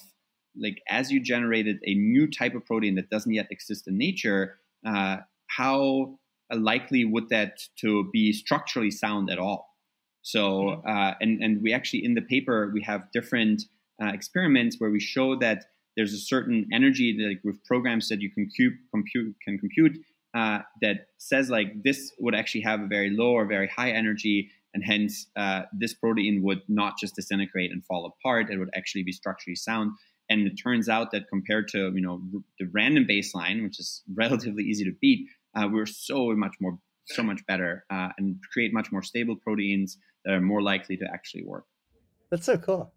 [0.57, 4.59] like as you generated a new type of protein that doesn't yet exist in nature,
[4.87, 5.17] uh,
[5.49, 6.19] how
[6.53, 9.74] likely would that to be structurally sound at all?
[10.25, 10.89] So, mm-hmm.
[10.89, 13.63] uh, and and we actually in the paper we have different
[14.03, 18.21] uh, experiments where we show that there's a certain energy that like, with programs that
[18.21, 19.99] you can compute, compute can compute
[20.35, 24.51] uh, that says like this would actually have a very low or very high energy
[24.73, 29.05] and hence uh, this protein would not just disintegrate and fall apart it would actually
[29.05, 29.93] be structurally sound
[30.31, 32.23] and it turns out that compared to you know
[32.59, 37.23] the random baseline which is relatively easy to beat uh, we're so much more so
[37.23, 41.45] much better uh, and create much more stable proteins that are more likely to actually
[41.45, 41.67] work
[42.31, 42.93] that's so cool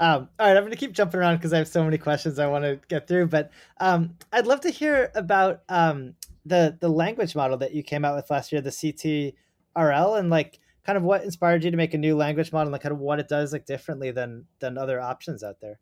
[0.00, 2.38] um, all right, I'm going to keep jumping around because I have so many questions
[2.38, 3.26] I want to get through.
[3.26, 6.14] But um, I'd love to hear about um,
[6.46, 10.60] the the language model that you came out with last year, the CTRL, and like
[10.84, 13.00] kind of what inspired you to make a new language model, and like kind of
[13.00, 15.80] what it does like differently than than other options out there.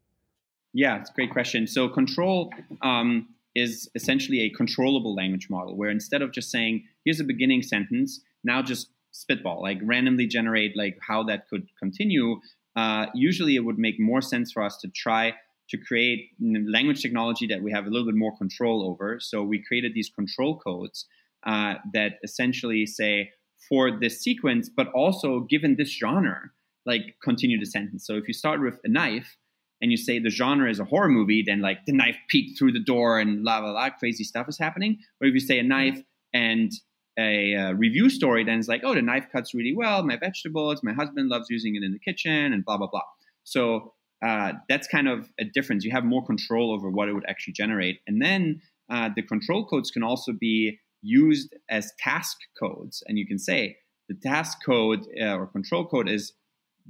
[0.73, 1.67] Yeah, it's a great question.
[1.67, 2.51] So CTRL
[2.83, 7.63] um, is essentially a controllable language model, where instead of just saying here's a beginning
[7.63, 12.41] sentence, now just spitball, like randomly generate like how that could continue
[12.77, 15.35] uh, usually it would make more sense for us to try
[15.71, 19.19] to create language technology that we have a little bit more control over.
[19.19, 21.07] So we created these control codes
[21.45, 23.31] uh, that essentially say
[23.69, 26.51] for this sequence, but also given this genre,
[26.85, 28.07] like continue the sentence.
[28.07, 29.37] So if you start with a knife
[29.81, 32.73] and you say the genre is a horror movie, then like the knife peeked through
[32.73, 34.99] the door and la la la, crazy stuff is happening.
[35.21, 36.01] Or if you say a knife
[36.33, 36.71] and
[37.19, 40.03] a uh, review story, then it's like, oh, the knife cuts really well.
[40.03, 43.03] My vegetables, my husband loves using it in the kitchen, and blah blah blah.
[43.45, 45.85] So uh, that's kind of a difference.
[45.85, 49.67] You have more control over what it would actually generate, and then uh, the control
[49.67, 53.77] codes can also be used as task codes, and you can say
[54.09, 56.33] the task code uh, or control code is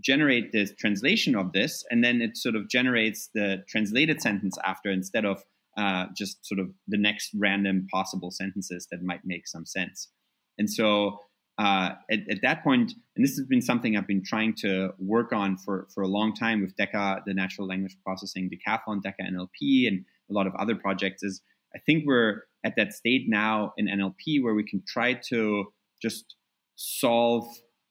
[0.01, 4.91] generate this translation of this, and then it sort of generates the translated sentence after
[4.91, 5.43] instead of
[5.77, 10.09] uh, just sort of the next random possible sentences that might make some sense.
[10.59, 11.21] And so
[11.59, 15.33] uh, at, at, that point, and this has been something I've been trying to work
[15.33, 19.89] on for, for a long time with DECA, the natural language processing decathlon, DECA NLP,
[19.89, 21.41] and a lot of other projects, is
[21.75, 25.67] I think we're at that state now in NLP where we can try to
[26.03, 26.37] just
[26.77, 27.47] solve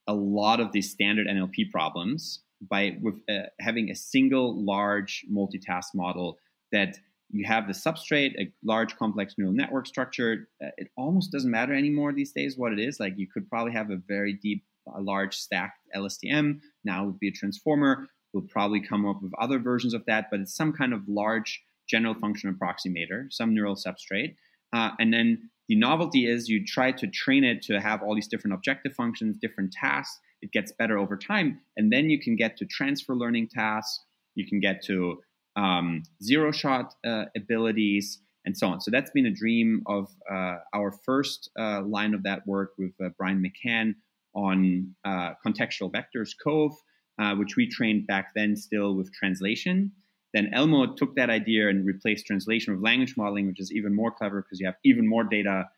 [0.08, 5.86] a lot of these standard NLP problems by with uh, having a single large multitask
[5.94, 6.38] model
[6.72, 6.98] that
[7.30, 10.48] you have the substrate, a large complex neural network structure.
[10.64, 13.00] Uh, it almost doesn't matter anymore these days what it is.
[13.00, 14.64] Like you could probably have a very deep,
[14.96, 16.60] a large stacked LSTM.
[16.84, 18.08] Now would be a transformer.
[18.34, 21.62] we'll probably come up with other versions of that, but it's some kind of large
[21.90, 24.36] general function approximator, some neural substrate.
[24.74, 28.28] Uh, and then the novelty is you try to train it to have all these
[28.28, 30.20] different objective functions, different tasks.
[30.42, 31.62] It gets better over time.
[31.78, 34.04] And then you can get to transfer learning tasks.
[34.36, 35.22] You can get to
[35.56, 38.80] um, zero shot uh, abilities and so on.
[38.80, 42.92] So that's been a dream of uh, our first uh, line of that work with
[43.04, 43.96] uh, Brian McCann
[44.34, 46.76] on uh, contextual vectors, CoVe,
[47.20, 49.92] uh, which we trained back then still with translation.
[50.34, 54.12] Then ELMo took that idea and replaced translation with language modeling, which is even more
[54.12, 55.70] clever because you have even more data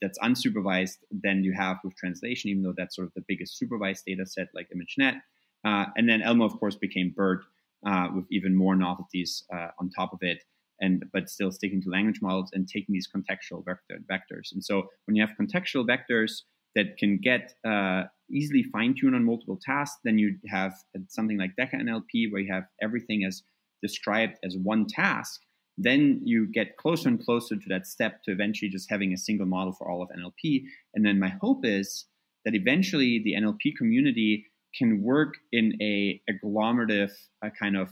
[0.00, 4.04] that's unsupervised than you have with translation, even though that's sort of the biggest supervised
[4.06, 5.20] data set like ImageNet.
[5.64, 7.44] And then ELMo, of course, became BERT
[7.86, 10.42] uh, with even more novelties uh, on top of it,
[10.80, 14.52] and but still sticking to language models and taking these contextual vector, vectors.
[14.52, 16.42] And so when you have contextual vectors
[16.74, 20.74] that can get uh, easily fine-tuned on multiple tasks, then you have
[21.08, 23.42] something like Deca NLP, where you have everything as
[23.82, 25.40] described as one task,
[25.78, 29.46] then you get closer and closer to that step to eventually just having a single
[29.46, 30.62] model for all of NLP.
[30.94, 32.06] And then my hope is
[32.44, 34.46] that eventually the NLP community
[34.76, 37.12] can work in a agglomerative,
[37.42, 37.90] a kind of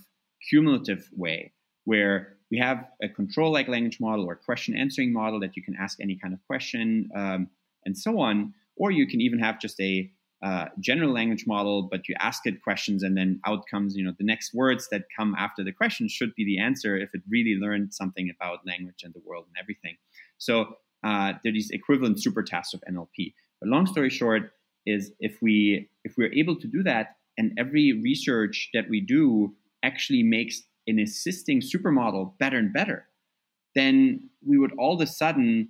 [0.48, 1.52] cumulative way
[1.84, 5.74] where we have a CTRL like language model or question answering model that you can
[5.78, 7.48] ask any kind of question um,
[7.84, 8.54] and so on.
[8.76, 10.10] Or you can even have just a
[10.42, 14.24] uh, general language model, but you ask it questions and then outcomes, you know, the
[14.24, 17.94] next words that come after the question should be the answer if it really learned
[17.94, 19.96] something about language and the world and everything.
[20.38, 23.32] So uh, there are these equivalent super tasks of NLP.
[23.60, 24.50] But long story short
[24.86, 29.54] is if we if we're able to do that and every research that we do
[29.82, 33.06] actually makes an assisting supermodel better and better,
[33.74, 35.68] then we would all of a sudden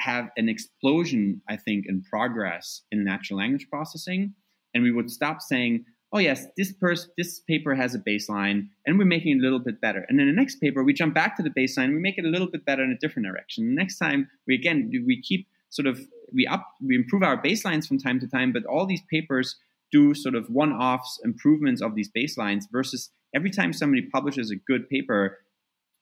[0.00, 4.34] have an explosion, I think, in progress in natural language processing,
[4.74, 6.74] and we would stop saying, "Oh yes, this
[7.16, 10.26] this paper has a baseline, and we're making it a little bit better." And then
[10.26, 12.64] the next paper, we jump back to the baseline, we make it a little bit
[12.64, 13.66] better in a different direction.
[13.66, 16.00] The next time, we again we keep sort of
[16.32, 19.56] we up we improve our baselines from time to time, but all these papers
[19.92, 24.88] do sort of one-offs improvements of these baselines versus every time somebody publishes a good
[24.88, 25.38] paper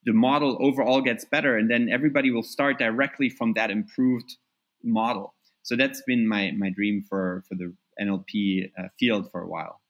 [0.05, 4.37] the model overall gets better and then everybody will start directly from that improved
[4.83, 5.35] model.
[5.63, 9.81] So that's been my my dream for for the nlp uh, field for a while.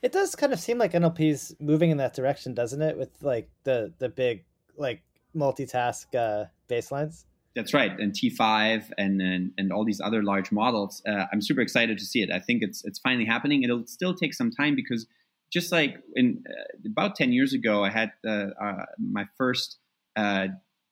[0.00, 3.10] It does kind of seem like NLP is moving in that direction doesn't it with
[3.22, 4.44] like the the big
[4.76, 5.02] like
[5.34, 11.02] multitask uh, baselines that's right and t5 and and, and all these other large models
[11.08, 14.14] uh, i'm super excited to see it i think it's it's finally happening it'll still
[14.14, 15.06] take some time because
[15.52, 19.76] just like in uh, about 10 years ago, I had uh, uh my first
[20.16, 20.48] uh,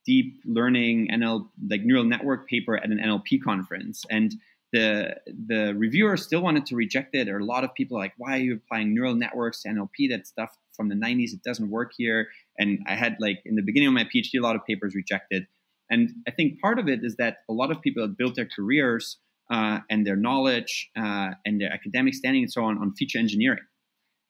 [0.06, 4.34] deep learning NL like neural network paper at an NLP conference, and
[4.72, 7.28] the the reviewer still wanted to reject it.
[7.28, 10.10] Or a lot of people are like, "Why are you applying neural networks to NLP?
[10.10, 11.32] That stuff from the 90s.
[11.32, 14.42] It doesn't work here." And I had like in the beginning of my PhD, a
[14.42, 15.46] lot of papers rejected.
[15.90, 18.48] And I think part of it is that a lot of people have built their
[18.48, 19.18] careers
[19.50, 23.64] uh, and their knowledge uh, and their academic standing and so on on feature engineering.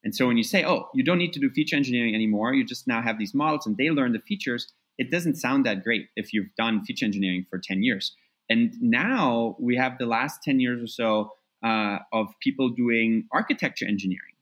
[0.03, 2.65] And so when you say, oh, you don't need to do feature engineering anymore, you
[2.65, 6.07] just now have these models and they learn the features, it doesn't sound that great
[6.17, 8.17] if you've done feature engineering for 10 years.
[8.49, 13.87] And now we have the last 10 years or so uh, of people doing architecture
[13.87, 14.35] engineering.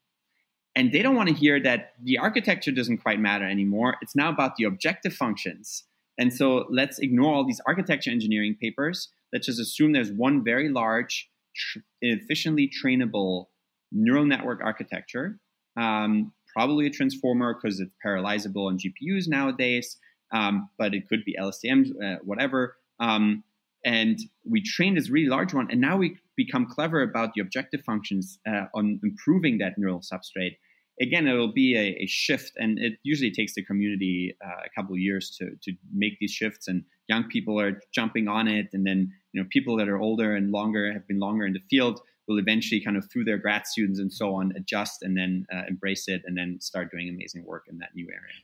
[0.77, 3.97] And they don't want to hear that the architecture doesn't quite matter anymore.
[4.01, 5.83] It's now about the objective functions.
[6.19, 9.09] And so let's ignore all these architecture engineering papers.
[9.33, 13.47] Let's just assume there's one very large, tr- efficiently trainable
[13.93, 15.39] neural network architecture
[15.79, 19.97] um, probably a transformer because it's parallelizable on GPUs nowadays,
[20.33, 22.77] um, but it could be LSTM, uh, whatever.
[23.01, 23.45] Um,
[23.85, 27.83] and we train this really large one, and now we become clever about the objective
[27.87, 30.57] functions uh, on improving that neural substrate.
[31.01, 34.69] Again, it will be a, a shift, and it usually takes the community uh, a
[34.75, 36.69] couple of years to to make these shifts.
[36.69, 40.35] And young people are jumping on it, and then you know people that are older
[40.35, 43.67] and longer have been longer in the field will eventually kind of through their grad
[43.67, 47.45] students and so on adjust and then uh, embrace it and then start doing amazing
[47.45, 48.35] work in that new area.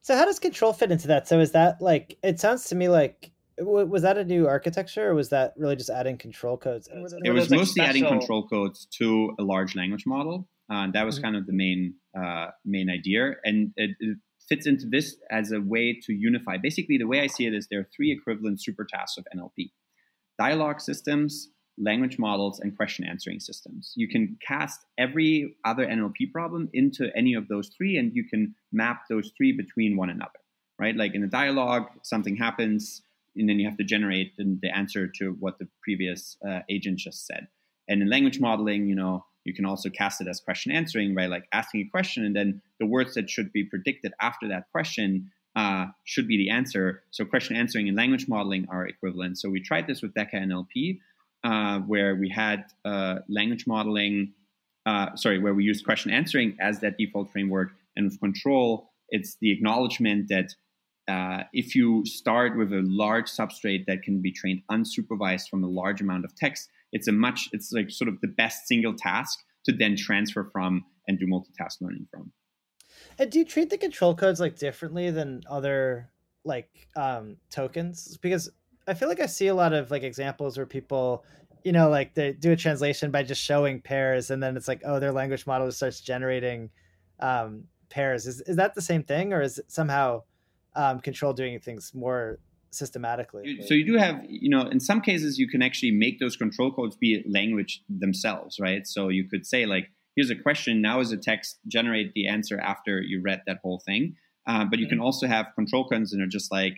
[0.00, 1.28] So how does CTRL fit into that?
[1.28, 5.14] So is that like it sounds to me like was that a new architecture or
[5.14, 6.88] was that really just adding control codes?
[6.88, 7.88] It was, it was mostly special...
[7.88, 11.24] adding control codes to a large language model uh, that was mm-hmm.
[11.24, 15.60] kind of the main uh, main idea and it, it fits into this as a
[15.60, 18.84] way to unify basically the way i see it is there are three equivalent super
[18.84, 19.70] tasks of nlp
[20.38, 21.48] dialogue systems
[21.78, 23.92] language models, and question answering systems.
[23.96, 28.54] You can cast every other NLP problem into any of those three, and you can
[28.72, 30.38] map those three between one another,
[30.78, 30.96] right?
[30.96, 33.02] Like in a dialogue, something happens,
[33.36, 37.26] and then you have to generate the, answer to what the previous uh, agent just
[37.26, 37.48] said.
[37.88, 41.26] And in language modeling, you know, You can also cast it as question answering by
[41.26, 45.30] like asking a question and then the words that should be predicted after that question
[45.56, 47.02] uh, should be the answer.
[47.10, 49.38] So question answering and language modeling are equivalent.
[49.38, 50.98] So we tried this with Deca NLP,
[51.44, 54.32] uh, where we had uh, language modeling,
[54.86, 59.36] uh, sorry, where we used question answering as that default framework, and with CTRL, it's
[59.40, 60.54] the acknowledgement that
[61.06, 65.68] uh, if you start with a large substrate that can be trained unsupervised from a
[65.68, 69.38] large amount of text, it's a much, it's like sort of the best single task
[69.66, 72.32] to then transfer from and do multitask learning from.
[73.18, 76.08] And do you treat the control codes like differently than other
[76.44, 78.16] like um, tokens?
[78.18, 78.50] Because
[78.86, 81.24] I feel like I see a lot of like examples where people,
[81.64, 84.82] you know, like they do a translation by just showing pairs, and then it's like,
[84.84, 86.70] oh, their language model starts generating
[87.20, 88.26] um, pairs.
[88.26, 90.22] Is is that the same thing, or is somehow
[90.76, 92.38] um, CTRL doing things more
[92.74, 93.60] systematically?
[93.66, 96.72] So you do have, you know, in some cases you can actually make those control
[96.72, 98.86] codes be language themselves, right?
[98.86, 100.80] So you could say like here's a question.
[100.80, 104.16] Now is a text generate the answer after you read that whole thing.
[104.46, 105.06] Uh, but you can mm-hmm.
[105.06, 106.74] also have control codes that are just like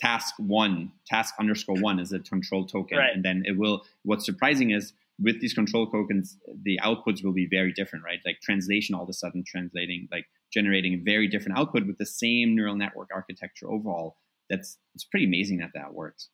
[0.00, 2.98] task one, task underscore one is a control token.
[2.98, 3.14] Right.
[3.14, 7.48] And then it will, what's surprising is with these control tokens, the outputs will be
[7.50, 8.20] very different, right?
[8.24, 12.06] Like translation all of a sudden translating, like generating a very different output with the
[12.06, 14.16] same neural network architecture overall.
[14.48, 16.28] That's, it's pretty amazing that that works.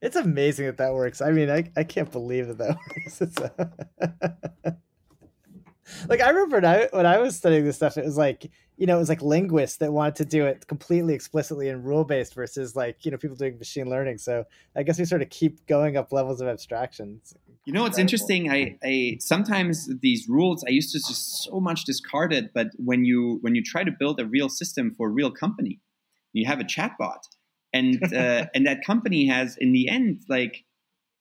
[0.00, 1.20] It's amazing that that works.
[1.20, 3.22] I mean, I, I can't believe that that works.
[3.22, 4.72] Uh,
[6.08, 8.86] like I remember when I, when I was studying this stuff, it was like you
[8.86, 12.34] know it was like linguists that wanted to do it completely explicitly and rule based
[12.34, 14.18] versus like you know people doing machine learning.
[14.18, 17.34] So I guess we sort of keep going up levels of abstractions.
[17.64, 18.50] You know, it's interesting.
[18.50, 23.04] I, I sometimes these rules I used to just so much discard it, but when
[23.04, 25.78] you when you try to build a real system for a real company,
[26.32, 27.22] you have a chatbot,
[27.72, 30.64] and uh, and that company has in the end like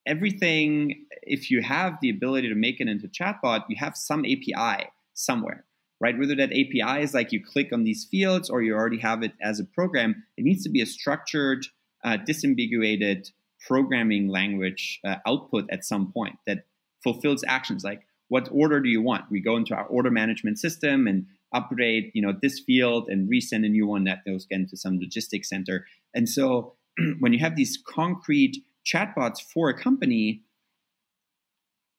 [0.05, 4.88] everything, if you have the ability to make it into chatbot, you have some API
[5.14, 5.66] somewhere,
[5.99, 6.18] right?
[6.18, 9.34] Whether that API is like you click on these fields or you already have it
[9.41, 11.66] as a program, it needs to be a structured,
[12.03, 13.32] uh, disambiguated
[13.68, 16.66] programming language uh, output at some point that
[17.03, 19.26] fulfills actions like what order do you want?
[19.30, 23.66] We go into our order management system and upgrade, you know, this field and resend
[23.66, 25.86] a new one that goes again to some logistics center.
[26.14, 26.76] And so
[27.20, 30.43] when you have these concrete chatbots for a company,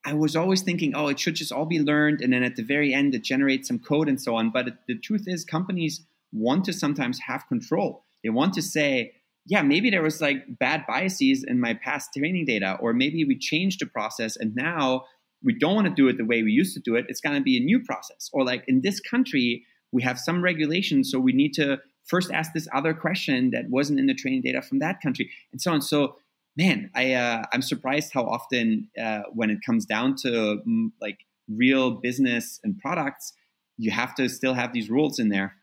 [0.04, 2.64] I was always thinking, oh, it should just all be learned, and then at the
[2.64, 4.50] very end, it generates some code and so on.
[4.50, 8.04] But the truth is, companies want to sometimes have control.
[8.24, 9.12] They want to say,
[9.46, 13.38] yeah, maybe there was like bad biases in my past training data, or maybe we
[13.38, 15.04] changed the process and now
[15.44, 17.06] we don't want to do it the way we used to do it.
[17.08, 18.30] It's going to be a new process.
[18.32, 22.52] Or like in this country, we have some regulations, so we need to first ask
[22.52, 25.82] this other question that wasn't in the training data from that country, and so on.
[25.82, 26.16] So
[26.56, 31.18] man, I uh, I'm surprised how often uh, when it comes down to mm, like
[31.48, 33.32] real business and products,
[33.78, 35.56] you have to still have these rules in there.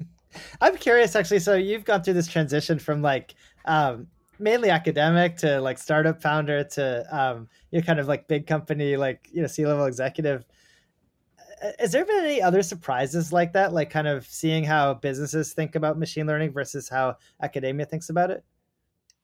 [0.60, 1.40] I'm curious, actually.
[1.40, 4.08] So you've gone through this transition from like um,
[4.40, 8.96] mainly academic to like startup founder to um, you know kind of like big company,
[8.96, 10.44] like you know C level executive.
[11.78, 13.72] Has there been any other surprises like that?
[13.72, 18.30] Like kind of seeing how businesses think about machine learning versus how academia thinks about
[18.30, 18.42] it?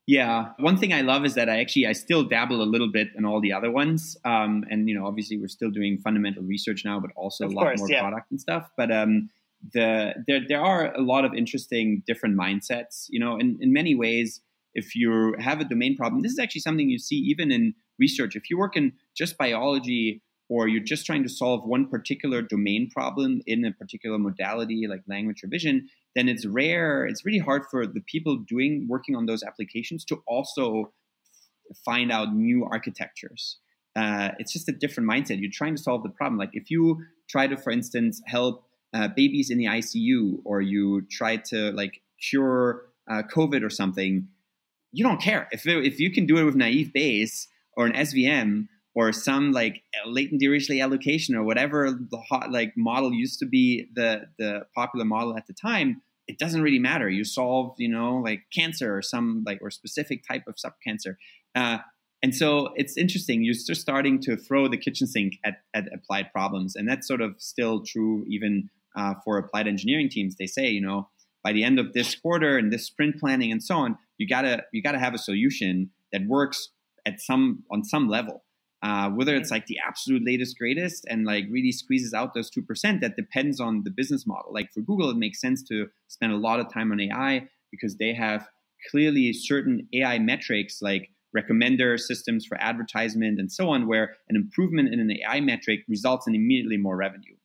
[0.07, 3.09] Yeah, one thing I love is that I actually I still dabble a little bit
[3.17, 6.85] in all the other ones, um, and you know obviously we're still doing fundamental research
[6.85, 7.99] now, but also of a lot course, more yeah.
[7.99, 8.69] product and stuff.
[8.77, 9.29] But um,
[9.73, 13.07] the there there are a lot of interesting different mindsets.
[13.09, 14.39] You know, in in many ways,
[14.73, 18.35] if you have a domain problem, this is actually something you see even in research.
[18.35, 22.89] If you work in just biology or you're just trying to solve one particular domain
[22.89, 27.05] problem in a particular modality like language or vision, then it's rare.
[27.05, 30.93] It's really hard for the people doing working on those applications to also
[31.83, 33.57] find out new architectures.
[33.95, 35.41] Uh, it's just a different mindset.
[35.41, 36.37] You're trying to solve the problem.
[36.37, 38.63] Like if you try to, for instance, help
[38.93, 44.27] uh, babies in the ICU, or you try to like cure uh, COVID or something,
[44.97, 47.93] you don't care if it, if you can do it with naive Bayes or an
[47.93, 53.45] SVM or some like latent dirichlet allocation or whatever the hot like model used to
[53.45, 57.09] be the the popular model at the time it doesn't really matter.
[57.09, 61.15] You solve, you know, like cancer or some like or specific type of subcancer.
[61.55, 61.77] Uh,
[62.21, 63.43] and so it's interesting.
[63.43, 67.21] You're just starting to throw the kitchen sink at, at applied problems, and that's sort
[67.21, 70.35] of still true even uh, for applied engineering teams.
[70.35, 71.09] They say, you know,
[71.43, 74.63] by the end of this quarter and this sprint planning and so on, you gotta
[74.71, 76.69] you gotta have a solution that works
[77.05, 78.43] at some on some level.
[78.83, 83.01] Uh, whether it's like the absolute latest greatest and like really squeezes out those 2%
[83.01, 86.37] that depends on the business model like for google it makes sense to spend a
[86.37, 88.47] lot of time on ai because they have
[88.91, 94.93] clearly certain ai metrics like recommender systems for advertisement, and so on, where an improvement
[94.93, 97.35] in an AI metric results in immediately more revenue.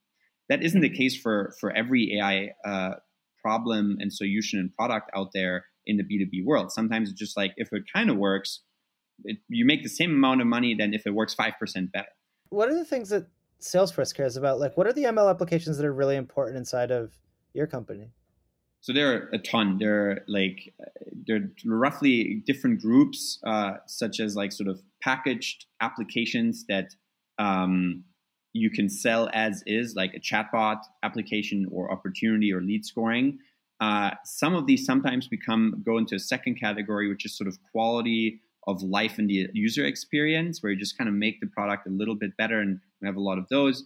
[0.49, 2.95] That isn't the case for for every AI uh,
[3.41, 6.71] problem and solution and product out there in the B2B world.
[6.71, 8.61] Sometimes it's just like if it kind of works,
[9.23, 12.07] it, you make the same amount of money than if it works 5% better.
[12.49, 13.27] What are the things that
[13.61, 14.59] Salesforce cares about?
[14.59, 17.13] Like, what are the ML applications that are really important inside of
[17.53, 18.09] your company?
[18.81, 19.77] So there are a ton.
[19.77, 20.73] There are like
[21.25, 26.89] there are roughly different groups, uh, such as like sort of packaged applications that
[27.39, 28.03] um,
[28.51, 33.39] you can sell as is, like a chatbot application or opportunity or lead scoring.
[33.83, 37.57] Uh, some of these sometimes become go into a second category, which is sort of
[37.71, 41.85] quality of life and the user experience, where you just kind of make the product
[41.85, 43.83] a little bit better, and we have a lot of those.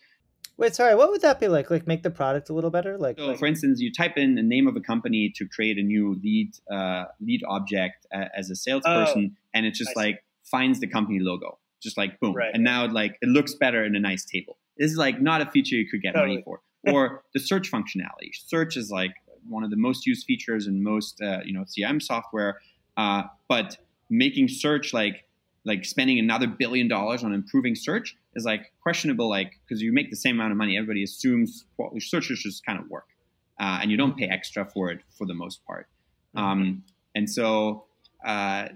[0.57, 1.71] Wait, sorry, what would that be like?
[1.71, 2.95] Like make the product a little better?
[2.97, 3.39] Like, so like...
[3.39, 6.51] for instance, you type in the name of a company to create a new lead
[6.71, 10.49] uh, lead object uh, as a salesperson, oh, and it just I like see.
[10.51, 12.51] finds the company logo, just like boom, right.
[12.53, 14.57] and now it like it looks better in a nice table.
[14.77, 16.35] This is like not a feature you could get totally.
[16.35, 16.61] money for.
[16.87, 18.29] Or the search functionality.
[18.33, 19.11] Search is like
[19.49, 22.59] one of the most used features in most uh, you know CRM software,
[22.97, 23.77] uh, but
[24.09, 25.25] making search like
[25.67, 30.09] like spending another billion dollars on improving search is like questionable like because you make
[30.09, 33.07] the same amount of money everybody assumes well, search just kind of work
[33.59, 35.87] uh, and you don't pay extra for it for the most part.
[36.35, 36.45] Mm-hmm.
[36.45, 36.83] um,
[37.15, 37.85] and so
[38.25, 38.69] uh,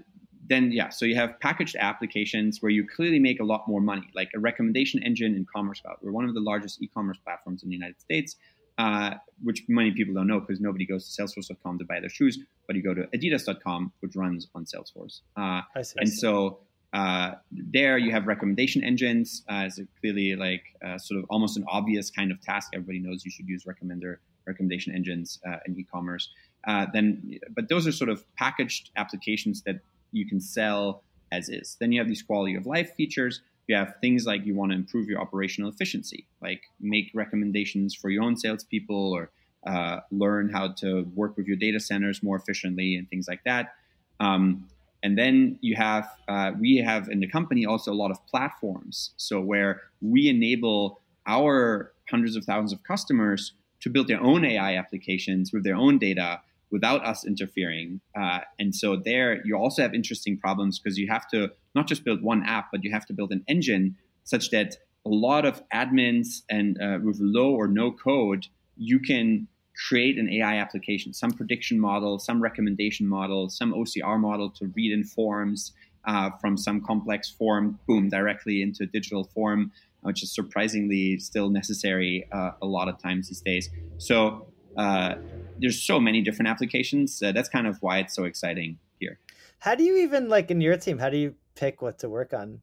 [0.48, 4.08] then yeah so you have packaged applications where you clearly make a lot more money.
[4.14, 7.70] Like a recommendation engine in commerce cloud we're one of the largest e-commerce platforms in
[7.70, 8.36] the united states
[8.78, 12.38] uh, which many people don't know because nobody goes to salesforce.com to buy their shoes
[12.66, 15.62] but you go to adidas.com which runs on salesforce uh,
[15.96, 16.58] and so
[16.92, 21.64] uh, there you have recommendation engines uh, as clearly like uh, sort of almost an
[21.68, 22.70] obvious kind of task.
[22.74, 24.16] Everybody knows you should use recommender
[24.46, 26.28] recommendation engines uh, in e-commerce.
[26.66, 29.80] Uh, then, but those are sort of packaged applications that
[30.12, 31.76] you can sell as is.
[31.80, 33.40] Then you have these quality of life features.
[33.68, 38.10] You have things like you want to improve your operational efficiency, like make recommendations for
[38.10, 39.30] your own salespeople or
[39.66, 43.74] uh, learn how to work with your data centers more efficiently and things like that.
[44.20, 44.68] Um,
[45.02, 49.12] and then you have, uh, we have in the company also a lot of platforms.
[49.16, 54.76] So where we enable our hundreds of thousands of customers to build their own AI
[54.76, 56.40] applications with their own data
[56.70, 58.00] without us interfering.
[58.16, 62.04] Uh, and so there you also have interesting problems because you have to not just
[62.04, 65.62] build one app, but you have to build an engine such that a lot of
[65.70, 68.46] admins and uh, with low or no code,
[68.76, 69.48] you can
[69.88, 74.92] create an AI application, some prediction model, some recommendation model, some OCR model to read
[74.92, 75.72] in forms
[76.04, 81.48] uh, from some complex form, boom, directly into a digital form, which is surprisingly still
[81.48, 83.70] necessary uh, a lot of times these days.
[83.98, 84.46] So
[84.76, 85.14] uh,
[85.58, 87.22] there's so many different applications.
[87.22, 89.18] Uh, that's kind of why it's so exciting here.
[89.60, 90.98] How do you even like in your team?
[90.98, 92.60] How do you pick what to work on?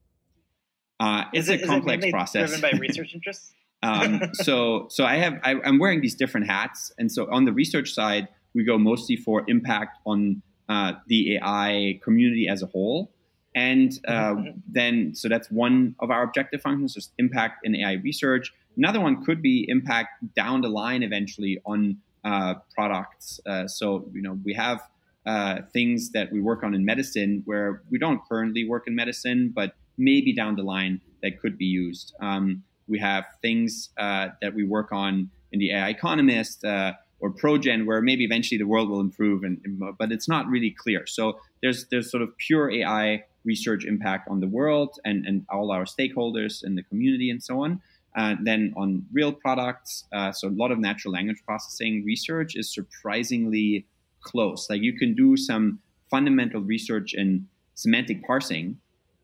[0.98, 2.50] Uh, it's is a it, complex it process.
[2.50, 3.54] Driven by research interests.
[3.82, 7.52] Um, so so I have I, am wearing these different hats, and so on the
[7.52, 13.10] research side, we go mostly for impact on uh, the AI community as a whole,
[13.54, 14.58] and uh, mm-hmm.
[14.68, 18.52] then so that's one of our objective functions, just impact in AI research.
[18.76, 23.40] Another one could be impact down the line eventually on uh, products.
[23.46, 24.80] Uh, so you know we have.
[25.26, 29.52] Uh, things that we work on in medicine where we don't currently work in medicine,
[29.54, 32.14] but maybe down the line that could be used.
[32.20, 37.30] Um, we have things uh, that we work on in the AI Economist uh, or
[37.30, 39.60] ProGen, where maybe eventually the world will improve, and,
[39.98, 41.06] but it's not really clear.
[41.06, 45.70] So there's there's sort of pure AI research impact on the world and, and all
[45.70, 47.80] our stakeholders in the community and so on.
[48.16, 52.72] Uh, then on real products, uh, so a lot of natural language processing research is
[52.72, 53.86] surprisingly
[54.22, 54.68] close.
[54.68, 58.78] Like you can do some fundamental research in semantic parsing,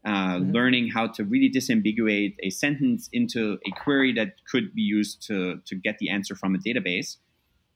[0.05, 0.53] uh, mm-hmm.
[0.53, 5.61] learning how to really disambiguate a sentence into a query that could be used to,
[5.67, 7.17] to get the answer from a database.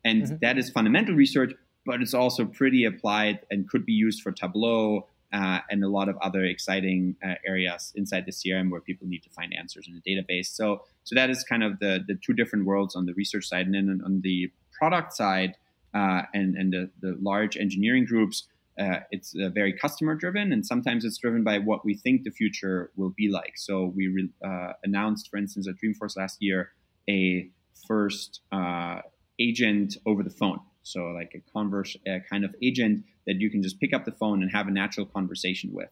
[0.05, 0.37] And mm-hmm.
[0.41, 1.53] that is fundamental research,
[1.85, 6.09] but it's also pretty applied and could be used for Tableau uh, and a lot
[6.09, 9.95] of other exciting uh, areas inside the CRM where people need to find answers in
[9.95, 10.47] a database.
[10.47, 13.67] So, so that is kind of the, the two different worlds on the research side.
[13.67, 15.57] And then on the product side
[15.95, 18.47] uh, and, and the, the large engineering groups,
[18.79, 22.31] uh, it's uh, very customer driven, and sometimes it's driven by what we think the
[22.31, 23.53] future will be like.
[23.57, 26.73] So we re- uh, announced, for instance, at Dreamforce last year,
[27.09, 27.51] a
[27.87, 29.01] first uh,
[29.39, 30.61] agent over the phone.
[30.83, 31.97] So like a converse
[32.31, 35.07] kind of agent that you can just pick up the phone and have a natural
[35.07, 35.91] conversation with.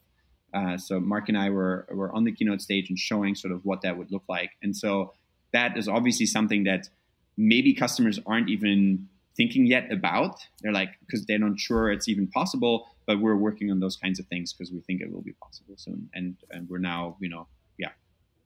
[0.54, 3.64] Uh, so Mark and I were were on the keynote stage and showing sort of
[3.64, 5.12] what that would look like, and so
[5.52, 6.88] that is obviously something that
[7.36, 9.08] maybe customers aren't even
[9.38, 10.36] thinking yet about.
[10.60, 14.20] They're like because they're not sure it's even possible, but we're working on those kinds
[14.20, 17.30] of things because we think it will be possible soon, and and we're now you
[17.30, 17.46] know
[17.78, 17.92] yeah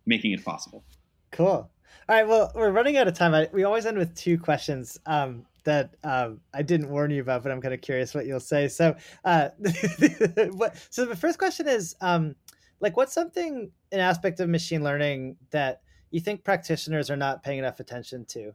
[0.07, 0.85] making it possible.
[1.33, 1.69] Cool.
[2.09, 2.27] All right.
[2.27, 3.35] Well, we're running out of time.
[3.35, 7.43] I, we always end with two questions um, that um, I didn't warn you about,
[7.43, 8.69] but I'm kind of curious what you'll say.
[8.69, 9.51] So, uh,
[10.91, 12.35] so the first question is, um,
[12.81, 17.59] like, what's something an aspect of machine learning that you think practitioners are not paying
[17.59, 18.53] enough attention to?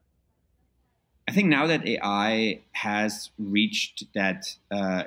[1.28, 5.03] I think now that AI has reached that uh,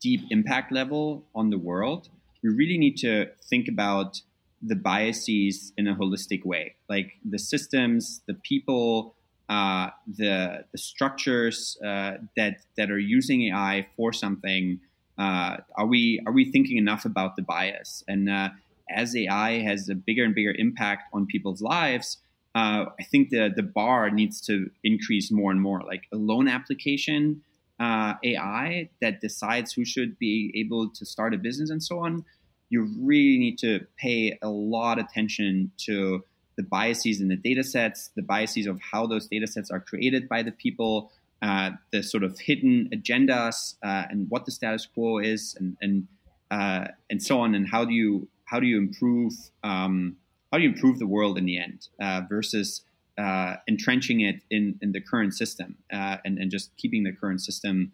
[0.00, 2.08] deep impact level on the world,
[2.42, 4.20] we really need to think about
[4.62, 9.14] the biases in a holistic way, like the systems, the people,
[9.48, 14.80] uh, the the structures uh, that that are using AI for something.
[15.18, 18.02] Uh, are we are we thinking enough about the bias?
[18.08, 18.50] And uh,
[18.90, 22.18] as AI has a bigger and bigger impact on people's lives,
[22.54, 25.82] uh, I think the the bar needs to increase more and more.
[25.82, 27.42] Like a loan application
[27.78, 32.24] uh, AI that decides who should be able to start a business and so on
[32.70, 36.24] you really need to pay a lot attention to
[36.56, 40.28] the biases in the data sets, the biases of how those data sets are created
[40.28, 41.10] by the people,
[41.42, 46.06] uh, the sort of hidden agendas, uh, and what the status quo is, and and
[46.50, 49.32] uh, and so on, and how do you how do you improve
[49.64, 50.16] um,
[50.50, 52.82] how do you improve the world in the end uh, versus
[53.18, 57.40] uh, entrenching it in in the current system uh, and and just keeping the current
[57.40, 57.92] system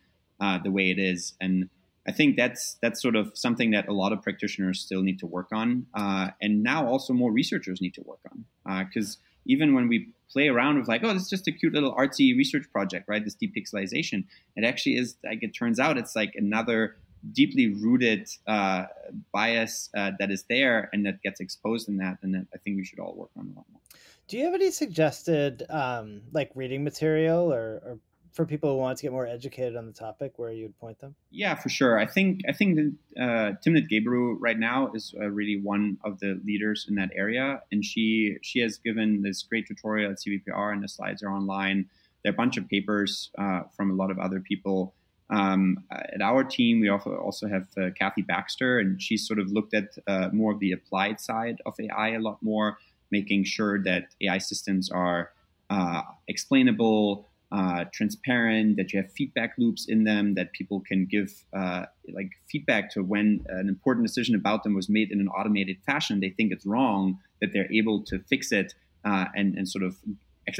[0.63, 1.69] the way it is and
[2.07, 5.27] I think that's that's sort of something that a lot of practitioners still need to
[5.27, 8.85] work on, uh, and now also more researchers need to work on.
[8.85, 11.73] Because uh, even when we play around with like, oh, this is just a cute
[11.73, 13.25] little artsy research project, right?
[13.25, 16.97] This depixelization, it actually is like it turns out it's like another
[17.33, 18.85] deeply rooted uh,
[19.33, 22.77] bias uh, that is there and that gets exposed in that, and that I think
[22.77, 23.81] we should all work on a lot more.
[24.29, 27.99] Do you have any suggested um, like reading material or, or
[28.37, 31.15] for people who want to get more educated on the topic, where you'd point them?
[31.31, 31.99] Yeah, for sure.
[31.99, 36.21] I think I think that uh, Timnit Gebru right now is uh, really one of
[36.21, 40.73] the leaders in that area, and she she has given this great tutorial at CVPR,
[40.73, 41.87] and the slides are online.
[42.23, 44.95] There are a bunch of papers uh, from a lot of other people.
[45.29, 49.75] Um, at our team, we also have uh, Kathy Baxter, and she's sort of looked
[49.75, 52.79] at uh, more of the applied side of AI a lot more,
[53.11, 55.33] making sure that AI systems are
[55.69, 61.45] uh, explainable uh, transparent, that you have feedback loops in them, that people can give
[61.53, 65.77] uh, like feedback to when an important decision about them was made in an automated
[65.85, 66.21] fashion.
[66.21, 68.75] They think it's wrong, that they're able to fix it
[69.05, 69.97] uh, and, and sort of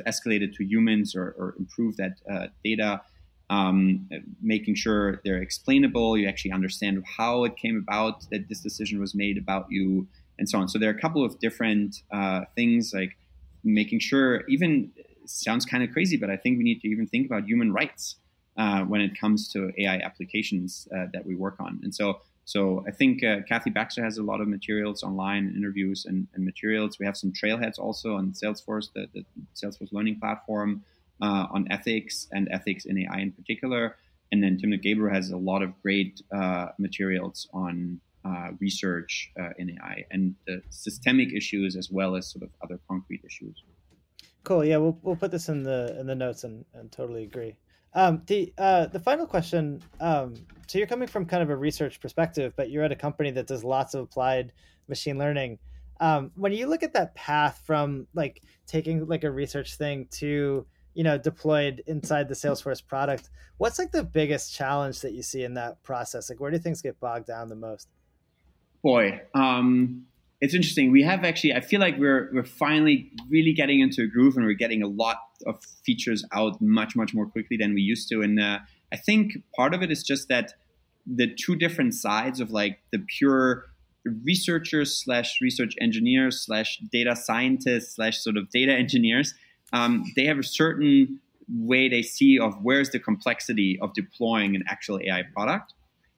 [0.07, 2.19] escalate it to humans or, or improve that
[2.65, 3.01] data.
[3.49, 4.09] Um,
[4.43, 9.15] making sure they're explainable, you actually understand how it came about that this decision was
[9.15, 10.69] made about you, and so on.
[10.69, 13.17] So there are a couple of different uh, things like
[13.63, 14.91] making sure even
[15.27, 18.17] sounds kind of crazy, but I think we need to even think about human rights
[18.57, 21.81] uh, when it comes to AI applications uh, that we work on.
[21.83, 26.07] And so, so I think uh, Kathy Baxter has a lot of materials online, interviews
[26.07, 26.99] and, and, materials.
[26.99, 29.25] We have some trailheads also on Salesforce, the, the
[29.55, 30.83] Salesforce learning platform,
[31.21, 33.97] uh, on ethics and ethics in AI in particular.
[34.33, 39.71] And then Timnit Gebru has a lot of great uh, materials on uh, research in
[39.71, 43.63] AI and the systemic issues as well as sort of other concrete issues.
[44.47, 44.65] Cool.
[44.65, 47.57] Yeah, we'll we'll put this in the in the notes and, and totally agree.
[47.95, 49.83] Um, the uh, the final question.
[49.99, 50.35] Um,
[50.69, 53.49] so you're coming from kind of a research perspective, but you're at a company that
[53.49, 54.53] does lots of applied
[54.87, 55.59] machine learning.
[55.99, 60.65] Um, when you look at that path from like taking like a research thing to
[60.97, 63.29] you know deployed inside the Salesforce product,
[63.59, 66.31] what's like the biggest challenge that you see in that process?
[66.31, 67.89] Like where do things get bogged down the most?
[68.83, 70.07] Boy, um,
[70.41, 70.91] it's interesting.
[70.93, 74.47] We have actually, I feel like we're we're finally really getting into a groove, and
[74.47, 78.23] we're getting a lot of features out much much more quickly than we used to.
[78.23, 78.61] And uh,
[78.93, 80.55] I think part of it is just that
[81.07, 83.67] the two different sides of like the pure
[84.25, 89.35] researchers slash research engineers slash data scientists slash sort of data engineers,
[89.73, 94.65] um, they have a certain way they see of where's the complexity of deploying an
[94.69, 95.75] actual AI product.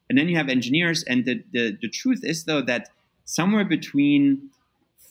[0.09, 2.89] And then you have engineers, and the, the, the truth is though that
[3.25, 4.51] somewhere between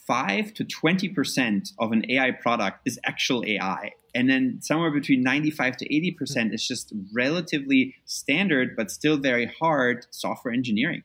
[0.07, 3.91] 5 to 20% of an AI product is actual AI.
[4.15, 10.07] And then somewhere between 95 to 80% is just relatively standard, but still very hard
[10.09, 11.03] software engineering.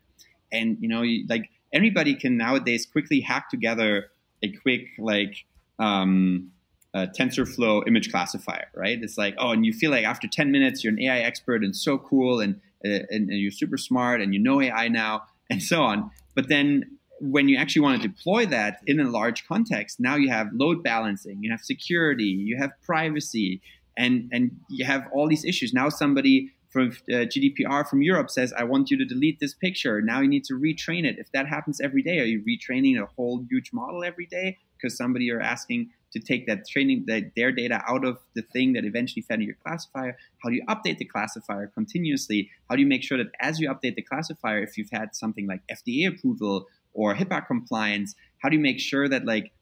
[0.53, 4.11] And, you know, like anybody can nowadays quickly hack together
[4.43, 5.45] a quick, like,
[5.78, 6.53] um,
[6.95, 8.99] TensorFlow image classifier, right?
[9.03, 11.74] It's like, oh, and you feel like after 10 minutes, you're an AI expert and
[11.74, 15.62] so cool and, uh, and, and you're super smart and you know AI now and
[15.62, 16.11] so on.
[16.34, 20.28] But then when you actually want to deploy that in a large context, now you
[20.28, 23.62] have load balancing, you have security, you have privacy,
[23.97, 25.72] and and you have all these issues.
[25.72, 30.01] Now somebody from uh, GDPR from Europe says, I want you to delete this picture.
[30.01, 31.18] Now you need to retrain it.
[31.18, 34.97] If that happens every day, are you retraining a whole huge model every day because
[34.97, 38.84] somebody are asking to take that training that their data out of the thing that
[38.84, 40.16] eventually fed into your classifier?
[40.42, 42.50] How do you update the classifier continuously?
[42.68, 45.46] How do you make sure that as you update the classifier, if you've had something
[45.46, 49.52] like FDA approval or HIPAA compliance, how do you make sure that like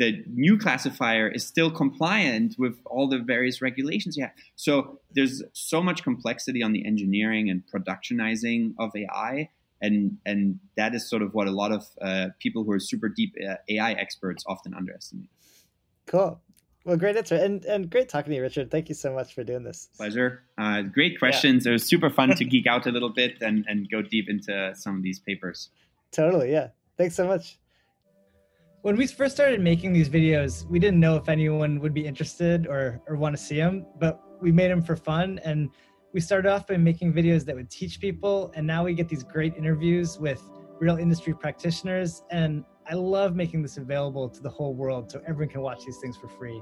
[0.00, 4.32] the new classifier is still compliant with all the various regulations you have.
[4.56, 9.50] So there's so much complexity on the engineering and productionizing of AI,
[9.82, 13.10] and and that is sort of what a lot of uh, people who are super
[13.10, 15.28] deep uh, AI experts often underestimate.
[16.10, 16.40] Cool.
[16.84, 18.70] Well, great answer, and and great talking to you, Richard.
[18.70, 19.90] Thank you so much for doing this.
[19.96, 20.42] Pleasure.
[20.58, 21.64] Uh, great questions.
[21.64, 21.70] Yeah.
[21.70, 24.72] It was super fun to geek out a little bit and and go deep into
[24.74, 25.70] some of these papers.
[26.10, 26.50] Totally.
[26.50, 26.68] Yeah.
[26.96, 27.60] Thanks so much
[28.82, 32.66] when we first started making these videos, we didn't know if anyone would be interested
[32.66, 35.38] or, or want to see them, but we made them for fun.
[35.44, 35.68] And
[36.14, 38.50] we started off by making videos that would teach people.
[38.54, 40.42] And now we get these great interviews with
[40.80, 42.22] real industry practitioners.
[42.30, 45.98] And I love making this available to the whole world so everyone can watch these
[45.98, 46.60] things for free.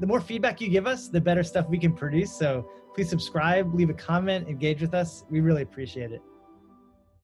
[0.00, 2.36] The more feedback you give us, the better stuff we can produce.
[2.36, 5.24] So please subscribe, leave a comment, engage with us.
[5.30, 6.22] We really appreciate it.